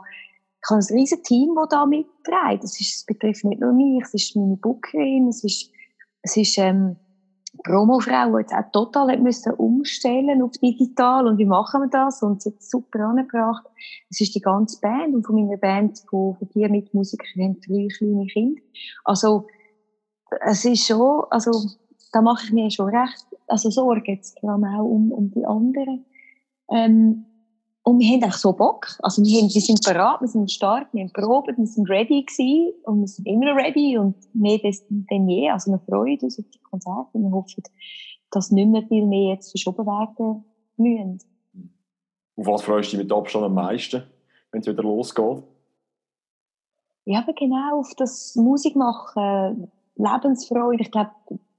ich 0.62 0.70
habe 0.70 0.80
ein 0.80 0.98
riesiges 0.98 1.22
Team, 1.22 1.54
das 1.56 1.68
da 1.68 1.86
mitträgt. 1.86 2.64
Das, 2.64 2.80
ist, 2.80 2.96
das 2.96 3.04
betrifft 3.06 3.44
nicht 3.44 3.60
nur 3.60 3.72
mich, 3.72 4.02
es 4.02 4.14
ist 4.14 4.36
meine 4.36 4.56
Bookerin, 4.56 5.28
es 5.28 5.44
ist, 5.44 5.70
es 6.22 6.36
ist, 6.36 6.58
ähm, 6.58 6.96
Promofrau, 7.64 8.30
die 8.30 8.40
jetzt 8.42 8.54
auch 8.54 8.70
total 8.72 9.18
müssen 9.18 9.54
umstellen 9.54 10.42
auf 10.42 10.52
digital 10.52 11.26
und 11.26 11.38
wie 11.38 11.46
machen 11.46 11.82
wir 11.82 11.88
das 11.88 12.22
und 12.22 12.42
sie 12.42 12.50
hat 12.50 12.62
super 12.62 13.00
angebracht. 13.00 13.64
Es 14.10 14.20
ist 14.20 14.34
die 14.34 14.40
ganze 14.40 14.78
Band 14.80 15.14
und 15.14 15.26
von 15.26 15.34
meiner 15.34 15.56
Band, 15.56 15.98
von, 16.08 16.36
von 16.36 16.48
vier 16.48 16.68
Mitmusikern, 16.68 17.42
haben 17.42 17.60
drei 17.60 17.88
kleine 17.96 18.26
Kinder. 18.26 18.60
Also, 19.04 19.46
es 20.42 20.64
ist 20.64 20.86
schon, 20.86 21.24
also, 21.30 21.52
da 22.12 22.20
mache 22.20 22.44
ich 22.44 22.52
mir 22.52 22.70
schon 22.70 22.94
recht, 22.94 23.26
also 23.48 23.70
Sorgen 23.70 24.14
jetzt 24.14 24.38
vor 24.40 24.50
allem 24.50 24.64
auch 24.64 24.84
um, 24.84 25.10
um 25.10 25.30
die 25.30 25.46
anderen. 25.46 26.04
Ähm, 26.70 27.24
und 27.84 27.98
wir 27.98 28.08
haben 28.08 28.22
eigentlich 28.22 28.36
so 28.36 28.52
Bock. 28.54 28.98
Also 29.02 29.22
wir, 29.22 29.42
haben, 29.42 29.52
wir 29.52 29.60
sind 29.60 29.84
bereit, 29.84 30.20
wir 30.20 30.28
sind 30.28 30.50
stark, 30.50 30.88
wir 30.92 31.02
haben 31.02 31.12
probiert, 31.12 31.58
wir 31.58 31.66
sind 31.66 31.88
ready 31.90 32.22
gewesen 32.22 32.72
und 32.84 33.00
wir 33.00 33.08
sind 33.08 33.26
immer 33.26 33.54
ready 33.54 33.98
und 33.98 34.16
mehr 34.34 34.58
denn 34.58 35.28
je. 35.28 35.50
Also 35.50 35.70
wir 35.70 35.78
freuen 35.80 36.18
uns 36.20 36.38
auf 36.38 36.46
die 36.48 36.58
Konzerte 36.60 37.10
und 37.12 37.24
wir 37.24 37.30
hoffen, 37.30 37.62
dass 38.30 38.50
nicht 38.50 38.68
mehr 38.68 38.82
viel 38.84 39.04
mehr 39.04 39.34
jetzt 39.34 39.50
verschoben 39.50 39.84
werden 39.86 40.44
müssen. 40.78 41.20
Auf 42.36 42.46
was 42.46 42.62
freust 42.62 42.92
du 42.92 42.96
dich 42.96 43.04
mit 43.04 43.12
Abstand 43.12 43.44
am 43.44 43.54
meisten, 43.54 44.02
wenn 44.50 44.62
es 44.62 44.66
wieder 44.66 44.82
losgeht? 44.82 45.42
Ja, 47.04 47.18
aber 47.18 47.34
genau 47.34 47.80
auf 47.80 47.92
das 47.98 48.34
Musikmachen, 48.34 49.70
Lebensfreude. 49.96 50.82
Ich 50.82 50.90
glaube, 50.90 51.10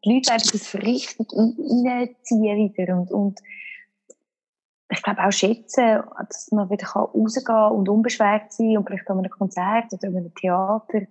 die 0.04 0.12
Leute 0.12 0.32
werden 0.32 0.50
das 0.52 0.74
richtig 0.74 1.28
reinziehen 1.34 2.74
wieder 2.74 2.98
und, 2.98 3.12
und 3.12 3.40
ich 4.90 5.02
glaube 5.02 5.24
auch 5.24 5.32
schätzen, 5.32 6.04
dass 6.30 6.52
man 6.52 6.70
wieder 6.70 6.88
rausgehen 6.88 7.46
kann 7.46 7.72
und 7.72 7.90
unbeschwert 7.90 8.54
sein 8.54 8.78
und 8.78 8.88
vielleicht 8.88 9.10
an 9.10 9.20
einem 9.20 9.32
Konzert 9.32 9.92
oder 9.92 10.08
an 10.08 10.18
einem 10.18 10.34
Theater 10.36 11.02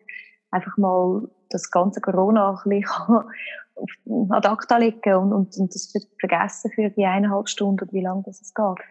einfach 0.51 0.77
mal 0.77 1.29
das 1.51 1.71
ganze 1.71 2.01
Corona 2.01 2.61
ein 2.65 2.71
bisschen 2.71 4.31
ad 4.31 4.49
acta 4.49 4.77
legen 4.77 5.15
und, 5.15 5.33
und, 5.33 5.57
und 5.57 5.75
das 5.75 5.93
vergessen 6.21 6.71
für 6.73 6.91
die 6.91 7.05
eineinhalb 7.05 7.49
Stunden 7.49 7.83
oder 7.83 7.93
wie 7.93 8.03
lange 8.03 8.23
das 8.25 8.55
geht. 8.55 8.87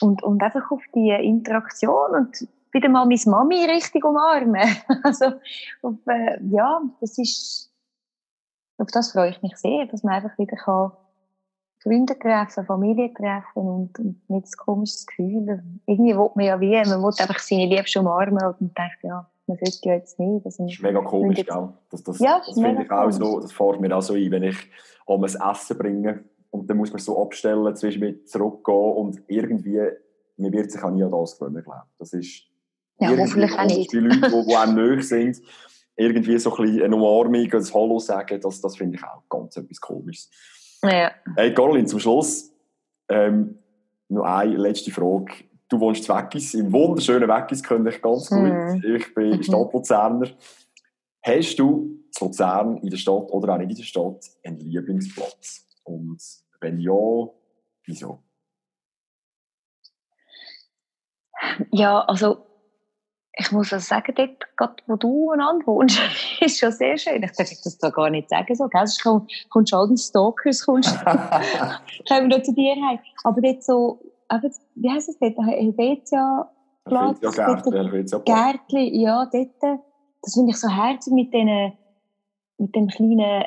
Und, 0.00 0.22
und 0.22 0.42
einfach 0.42 0.70
auf 0.70 0.82
die 0.94 1.10
Interaktion 1.10 2.10
und 2.14 2.48
wieder 2.72 2.88
mal 2.88 3.06
meine 3.06 3.20
Mami 3.26 3.64
richtig 3.64 4.04
umarmen. 4.04 4.68
also, 5.02 5.32
auf, 5.82 5.94
äh, 6.06 6.38
ja, 6.50 6.82
das 7.00 7.18
ist, 7.18 7.72
auf 8.76 8.88
das 8.92 9.12
freue 9.12 9.30
ich 9.30 9.42
mich 9.42 9.56
sehr, 9.56 9.86
dass 9.86 10.02
man 10.04 10.14
einfach 10.14 10.38
wieder 10.38 10.56
kann 10.56 10.92
Freunde 11.82 12.18
treffen, 12.18 12.66
Familie 12.66 13.12
treffen 13.14 13.44
und, 13.54 13.98
und 13.98 14.28
nicht 14.28 14.46
ein 14.46 14.56
komisches 14.56 15.06
Gefühl. 15.06 15.62
Irgendwie 15.86 16.16
will 16.16 16.30
man 16.34 16.44
ja 16.44 16.60
wie, 16.60 16.70
man 16.70 17.02
will 17.02 17.12
einfach 17.18 17.38
seine 17.38 17.66
Liebste 17.66 18.00
umarmen 18.00 18.42
und 18.58 18.76
denkt, 18.76 18.98
ja, 19.02 19.28
man 19.46 19.56
sollte 19.56 19.88
ja 19.88 19.94
jetzt 19.94 20.18
nicht. 20.18 20.44
Also, 20.44 20.64
das 20.64 20.72
ist 20.72 20.82
mega 20.82 21.00
komisch, 21.00 21.38
jetzt... 21.38 21.50
gell? 21.50 21.68
Das, 21.90 22.02
das, 22.02 22.18
ja, 22.18 22.40
das 22.44 22.54
finde 22.54 22.82
ich 22.82 22.90
auch 22.90 23.10
so, 23.10 23.40
das 23.40 23.52
fährt 23.52 23.80
mir 23.80 23.96
auch 23.96 24.02
so 24.02 24.14
ein, 24.14 24.30
wenn 24.30 24.42
ich 24.42 24.56
um 25.06 25.22
ein 25.22 25.24
Essen 25.24 25.78
bringe 25.78 26.24
und 26.50 26.68
dann 26.68 26.76
muss 26.76 26.90
man 26.90 26.98
so 26.98 27.22
abstellen, 27.22 27.74
zwischen 27.76 28.00
mir 28.00 28.24
zurückgehen 28.24 28.92
und 28.92 29.22
irgendwie, 29.28 29.80
man 30.36 30.52
wird 30.52 30.70
sich 30.70 30.82
auch 30.82 30.90
nie 30.90 31.04
an 31.04 31.10
das 31.10 31.38
gewöhnen, 31.38 31.62
glaube 31.62 31.82
Das 31.98 32.12
ist 32.12 32.44
ja, 33.00 33.16
hoffentlich 33.16 33.52
auch 33.58 33.64
nicht. 33.64 33.92
Die 33.92 33.98
Leute, 33.98 34.20
die, 34.20 34.46
die 34.46 34.56
einem 34.56 34.74
nahe 34.74 35.02
sind, 35.02 35.40
irgendwie 35.96 36.38
so 36.38 36.54
ein 36.56 36.64
bisschen 36.64 36.82
eine 36.84 36.96
Umarmung, 36.96 37.52
ein 37.52 37.74
Hallo 37.74 37.98
sagen, 37.98 38.40
das, 38.40 38.60
das 38.60 38.76
finde 38.76 38.96
ich 38.96 39.04
auch 39.04 39.22
ganz 39.28 39.56
etwas 39.56 39.80
Komisches. 39.80 40.30
Ja. 40.82 41.12
Hey, 41.36 41.52
Caroline, 41.54 41.86
zum 41.86 42.00
Schluss 42.00 42.52
ähm, 43.08 43.58
noch 44.08 44.24
eine 44.24 44.56
letzte 44.56 44.90
Frage. 44.90 45.32
Du 45.68 45.80
wohnst 45.80 46.08
in 46.08 46.14
Weggis, 46.14 46.54
im 46.54 46.72
wunderschönen 46.72 47.28
Weggis, 47.28 47.62
könnte 47.62 47.90
ich 47.90 48.00
ganz 48.00 48.30
gut. 48.30 48.40
Mhm. 48.40 48.82
Ich 48.96 49.14
bin 49.14 49.36
mhm. 49.36 49.42
Stadtluzerner. 49.42 50.30
Hast 51.22 51.58
du 51.58 51.98
in 52.20 52.26
Luzern 52.26 52.76
in 52.78 52.90
der 52.90 52.96
Stadt 52.96 53.30
oder 53.30 53.54
auch 53.54 53.58
nicht 53.58 53.70
in 53.70 53.76
der 53.76 53.82
Stadt 53.82 54.24
einen 54.44 54.60
Lieblingsplatz? 54.60 55.66
Und 55.84 56.22
wenn 56.60 56.78
ja, 56.78 56.92
wieso? 57.84 58.22
Ja, 61.70 62.00
also 62.00 62.47
ich 63.40 63.52
muss 63.52 63.72
also 63.72 63.84
sagen, 63.84 64.12
dort, 64.16 64.56
gerade 64.56 64.74
wo 64.86 64.96
du 64.96 65.30
einander 65.30 65.66
wohnst, 65.66 66.00
ist 66.40 66.58
schon 66.58 66.72
sehr 66.72 66.98
schön. 66.98 67.22
Ich 67.22 67.32
darf 67.32 67.48
das 67.48 67.78
da 67.78 67.90
gar 67.90 68.10
nicht 68.10 68.28
sagen, 68.28 68.54
so, 68.54 68.68
gell? 68.68 68.86
Sonst 68.86 69.02
kommst, 69.02 69.50
kommst 69.50 69.74
all 69.74 69.86
den 69.86 69.96
Stalkers, 69.96 70.66
kommst, 70.66 70.98
kommen 72.08 72.30
da 72.30 72.42
zu 72.42 72.52
dir 72.52 72.74
heim. 72.74 72.98
Aber 73.22 73.40
dort 73.40 73.62
so, 73.62 74.00
eben, 74.32 74.52
wie 74.74 74.90
heisst 74.90 75.08
es 75.08 75.18
dort? 75.18 75.36
Helvetia 75.46 76.50
Platz? 76.84 77.18
Ja, 77.22 77.30
Gärtli, 78.24 79.00
ja, 79.00 79.26
dort, 79.32 79.80
das 80.22 80.34
finde 80.34 80.50
ich 80.50 80.56
so 80.56 80.68
herzig 80.68 81.12
mit 81.12 81.32
den, 81.32 81.72
mit 82.58 82.74
dem 82.74 82.88
kleinen, 82.88 83.44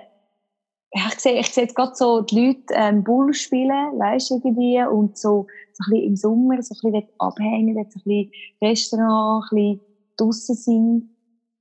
ja, 0.93 1.03
ich 1.07 1.19
sehe, 1.19 1.39
ich 1.39 1.53
sehe 1.53 1.63
jetzt 1.63 1.75
gerade 1.75 1.95
so 1.95 2.21
die 2.21 2.47
Leute, 2.47 2.73
ähm, 2.73 3.03
Bull 3.03 3.33
spielen, 3.33 3.99
weißt 3.99 4.29
du, 4.29 4.35
irgendwie, 4.35 4.81
und 4.83 5.17
so, 5.17 5.47
so 5.73 5.83
ein 5.83 5.91
bisschen 5.91 6.07
im 6.07 6.15
Sommer 6.15 6.61
so 6.61 6.75
ein 6.75 6.91
bisschen 6.91 7.09
abhängen, 7.19 7.73
so 7.73 7.79
ein 7.79 7.87
bisschen 7.87 8.31
Restaurant, 8.61 9.45
ein 9.51 9.55
bisschen 9.55 9.81
draussen 10.17 10.55
sein. 10.55 11.09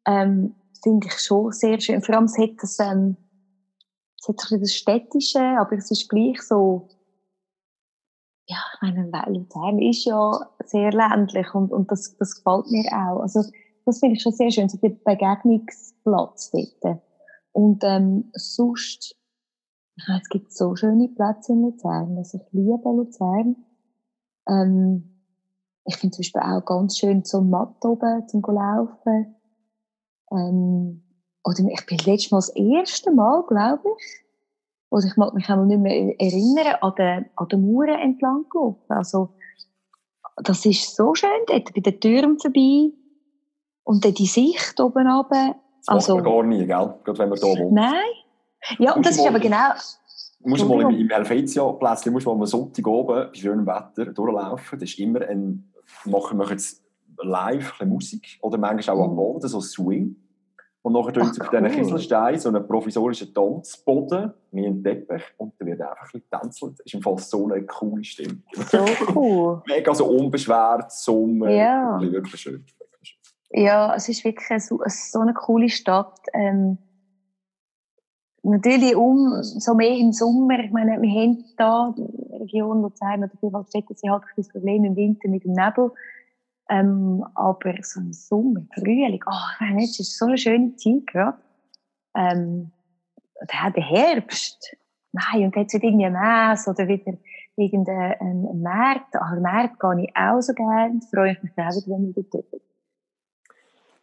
Ähm, 0.07 0.55
finde 0.83 1.07
ich 1.07 1.19
schon 1.21 1.53
sehr 1.53 1.81
schön. 1.81 2.03
Vor 2.03 2.15
allem 2.15 2.25
es 2.25 2.39
hat 2.39 2.51
das, 2.61 2.79
ähm, 2.79 3.17
es 4.19 4.29
hat 4.29 4.41
so 4.41 4.57
das 4.57 4.75
Städtische, 4.75 5.41
aber 5.41 5.77
es 5.77 5.91
ist 5.91 6.09
gleich 6.09 6.41
so, 6.43 6.89
ja, 8.51 8.59
ich 8.75 8.83
meine, 8.83 9.11
Luzern 9.29 9.79
ist 9.79 10.05
ja 10.05 10.41
sehr 10.65 10.91
ländlich 10.93 11.55
und, 11.55 11.71
und 11.71 11.91
das, 11.91 12.17
das 12.17 12.35
gefällt 12.35 12.71
mir 12.71 12.85
auch. 12.93 13.21
Also, 13.21 13.45
das 13.87 14.01
finde 14.01 14.17
ich 14.17 14.23
schon 14.23 14.33
sehr 14.33 14.51
schön, 14.51 14.69
so 14.69 14.79
der 14.79 14.91
Begegnungsplatz 14.91 16.51
dort. 16.51 17.01
Und 17.53 17.83
ähm, 17.85 18.31
sonst, 18.35 19.17
es 19.97 20.29
gibt 20.29 20.53
so 20.53 20.75
schöne 20.75 21.09
Plätze 21.09 21.53
in 21.53 21.63
Luzern, 21.63 22.17
also 22.19 22.39
ich 22.39 22.53
liebe 22.53 22.89
Luzern. 22.89 23.57
Ähm, 24.49 25.11
ich 25.85 25.97
finde 25.97 26.17
zum 26.17 26.23
Beispiel 26.23 26.43
auch 26.43 26.65
ganz 26.65 26.99
schön 26.99 27.25
zum 27.25 27.51
Matt 27.51 27.85
oben, 27.85 28.29
zum 28.29 28.43
Laufen. 28.43 29.35
Ähm, 30.33 31.03
oder 31.45 31.59
ich 31.71 31.87
bin 31.87 31.99
letztes 31.99 32.31
Mal 32.31 32.39
das 32.39 32.51
erste 32.51 33.11
Mal, 33.11 33.45
glaube 33.47 33.89
ich, 33.99 34.25
oder 34.91 35.07
ich 35.07 35.17
mag 35.17 35.35
mich 35.35 35.49
auch 35.49 35.65
nicht 35.65 35.81
mehr 35.81 36.21
erinnern, 36.21 36.77
an 36.81 36.95
den, 36.97 37.31
an 37.37 37.49
den 37.49 37.73
Mauern 37.73 37.99
entlang 37.99 38.45
gelaufen. 38.51 38.85
Also, 38.89 39.35
das 40.37 40.65
ist 40.67 40.97
so 40.97 41.15
schön 41.15 41.31
dort, 41.47 41.73
bei 41.75 41.81
den 41.81 42.01
Türen 42.01 42.39
vorbei. 42.39 42.93
Und 43.85 44.05
dann 44.05 44.15
die 44.15 44.27
Sicht 44.27 44.79
oben 44.81 45.07
runter. 45.07 45.57
Das 45.79 45.89
also, 45.89 46.17
macht 46.17 46.25
man 46.25 46.35
gar 46.35 46.43
nie, 46.45 46.67
gell? 46.67 46.95
Gerade 47.05 47.19
wenn 47.19 47.29
man 47.31 47.39
da 47.39 47.47
wohnt. 47.47 47.73
Nein. 47.73 48.11
Ja, 48.79 48.95
und 48.95 49.07
das 49.07 49.17
ist 49.17 49.27
aber 49.27 49.41
genau... 49.41 49.73
Musst 50.43 50.67
mal 50.67 50.81
im, 50.83 50.99
im 50.99 51.11
Helvetia-Plätzchen, 51.11 52.13
musst 52.13 52.27
mal 52.27 52.33
am 52.33 52.47
Sonntag 52.47 52.87
oben 52.87 53.29
bei 53.31 53.35
schönem 53.35 53.67
Wetter 53.67 54.07
durchlaufen. 54.07 54.79
Das 54.79 54.89
ist 54.89 54.99
immer 54.99 55.21
ein... 55.23 55.73
Machen 56.05 56.39
wir 56.39 56.49
jetzt 56.49 56.83
live 57.19 57.81
ein 57.81 57.89
Musik 57.89 58.39
oder 58.41 58.59
manchmal 58.59 58.97
auch 58.97 59.05
am 59.05 59.17
Boden, 59.17 59.49
so 59.49 59.61
Swing. 59.61 60.17
Und 60.83 60.95
nachher 60.95 61.13
tun 61.13 61.33
sie 61.33 61.41
auf 61.43 61.51
diesen 61.51 61.71
Kieselstein 61.71 62.39
so 62.39 62.49
einen 62.49 62.67
provisorischen 62.67 63.35
Tanzboden, 63.35 64.33
wie 64.53 64.67
ein 64.67 64.83
Teppich, 64.83 65.23
und 65.37 65.53
dann 65.59 65.69
wird 65.69 65.83
einfach 65.83 66.15
ein 66.15 66.23
bisschen. 66.23 66.71
Das 66.71 66.87
ist 66.87 66.95
im 66.95 67.03
Fall 67.03 67.19
so 67.19 67.47
eine 67.47 67.63
coole 67.67 68.03
Stimme. 68.03 68.39
So 68.55 68.85
cool. 69.15 69.63
Mega 69.69 69.95
so 69.95 70.07
unbeschwert, 70.07 70.91
Sommer. 70.91 71.51
Ja. 71.51 72.01
Wirklich 72.01 72.41
schön. 72.41 72.65
Ja, 73.51 73.95
es 73.95 74.09
ist 74.09 74.25
wirklich 74.25 74.51
eine, 74.51 74.61
so 74.61 75.19
eine 75.19 75.35
coole 75.35 75.69
Stadt. 75.69 76.19
Ähm, 76.33 76.79
natürlich 78.43 78.97
um, 78.97 79.43
so 79.43 79.75
mehr 79.75 79.97
im 79.97 80.13
Sommer. 80.13 80.59
Ich 80.61 80.73
meine, 80.73 81.01
wir 81.01 81.11
haben 81.11 81.45
da, 81.57 81.95
die 81.97 82.37
Region 82.37 82.83
Luzern 82.83 83.25
oder 83.25 83.33
die 83.43 83.53
Waldstätten, 83.53 83.97
sie 83.97 84.11
hat 84.11 84.23
das 84.37 84.49
Problem 84.49 84.85
im 84.85 84.97
Winter 84.97 85.29
mit 85.29 85.45
dem 85.45 85.53
Nebel. 85.53 85.93
Ähm, 86.69 87.25
aber 87.35 87.75
so 87.83 88.01
im 88.01 88.13
Sommer, 88.13 88.63
Frühling, 88.75 89.23
oh, 89.27 89.65
ich 89.79 89.91
es 89.91 90.01
ist 90.01 90.19
so 90.19 90.27
eine 90.27 90.39
schöne 90.39 90.77
Zeit 90.77 91.07
gerade. 91.07 91.39
Ähm, 92.15 92.71
der, 93.41 93.71
der 93.73 93.83
Herbst, 93.83 94.77
nein, 95.13 95.45
und 95.45 95.57
jetzt 95.57 95.73
wird 95.73 95.83
irgendwie 95.83 96.07
ein 96.07 96.13
Mess 96.13 96.69
oder 96.69 96.87
wieder 96.87 97.15
irgendein 97.57 98.15
ein 98.21 98.61
März. 98.61 99.03
Ach, 99.15 99.39
März 99.41 99.79
gehe 99.79 100.05
ich 100.05 100.17
auch 100.17 100.41
so 100.41 100.55
gerne. 100.55 101.01
Freue 101.13 101.33
ich 101.33 101.43
mich 101.43 101.53
auch 101.53 101.71
wieder, 101.71 101.97
wenn 101.97 102.11
ich 102.11 102.17
wieder 102.17 102.43
dürfen. 102.43 102.70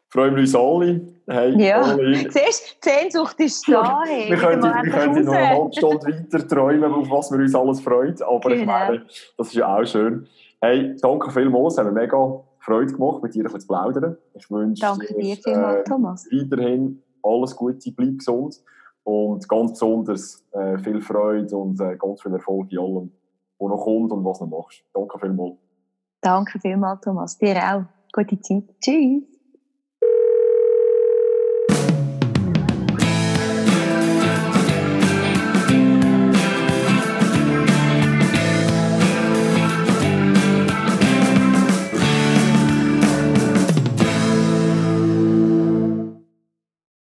Freuen 0.10 0.36
wir 0.36 0.41
uns 0.41 0.56
alle. 0.56 1.02
Hey, 1.28 1.62
ja, 1.62 1.82
alle. 1.82 2.15
siehst 2.15 2.78
die 2.84 2.89
Sehnsucht 2.89 3.38
ist 3.39 3.67
da. 3.67 4.04
Hey. 4.06 4.30
wir 4.30 4.38
können, 4.38 4.63
wir 4.63 4.91
können 4.91 5.26
noch 5.26 5.34
eine 5.34 5.50
halbe 5.50 5.74
Stunde 5.74 6.08
weiter 6.08 6.48
träumen, 6.48 6.93
auf 6.93 7.10
was 7.10 7.32
wir 7.32 7.39
uns 7.39 7.54
alles 7.54 7.82
freuen. 7.82 8.15
Aber 8.22 8.50
genau. 8.50 8.62
ich 8.62 8.65
meine, 8.65 9.06
das 9.38 9.48
ist 9.48 9.54
ja 9.56 9.76
auch 9.76 9.86
schön. 9.86 10.28
Hey, 10.62 10.96
danke 11.02 11.30
vielmals, 11.32 11.74
es 11.74 11.80
hat 11.80 11.86
mir 11.86 12.00
mega 12.00 12.39
Freude 12.60 12.93
gemacht, 12.93 13.22
mit 13.22 13.36
dir 13.36 13.41
ein 13.41 13.43
bisschen 13.43 13.62
zu 13.62 13.67
plaudern. 13.67 14.17
Ich 14.34 14.50
wünsche 14.50 14.82
danke 14.82 15.13
dir, 15.13 15.36
dir 15.36 15.36
vielmals, 15.36 15.80
äh, 15.80 15.84
Thomas. 15.84 16.26
weiterhin 16.32 17.04
alles 17.24 17.56
Gute, 17.56 17.91
bleib 17.91 18.17
gesund 18.17 18.62
und 19.04 19.48
ganz 19.48 19.72
besonders 19.72 20.46
äh, 20.52 20.78
viel 20.80 21.02
Freude 21.02 21.56
und 21.56 21.80
äh, 21.82 21.98
ganz 21.98 22.22
viel 22.22 22.34
Erfolg 22.34 22.72
in 22.72 22.80
allem, 22.80 23.12
was 23.60 23.70
noch 23.70 23.84
kommt 23.84 24.12
und 24.12 24.26
was 24.26 24.39
du 24.39 24.46
noch 24.46 24.63
machst. 24.63 24.84
Danke 24.93 25.20
vielmals. 25.20 25.58
Danke 26.22 26.60
vielmals, 26.60 27.02
Thomas. 27.02 27.38
Dir 27.38 27.58
auch. 27.58 27.84
Gute 28.13 28.39
Zeit. 28.39 28.63
Tschüss. 28.82 29.37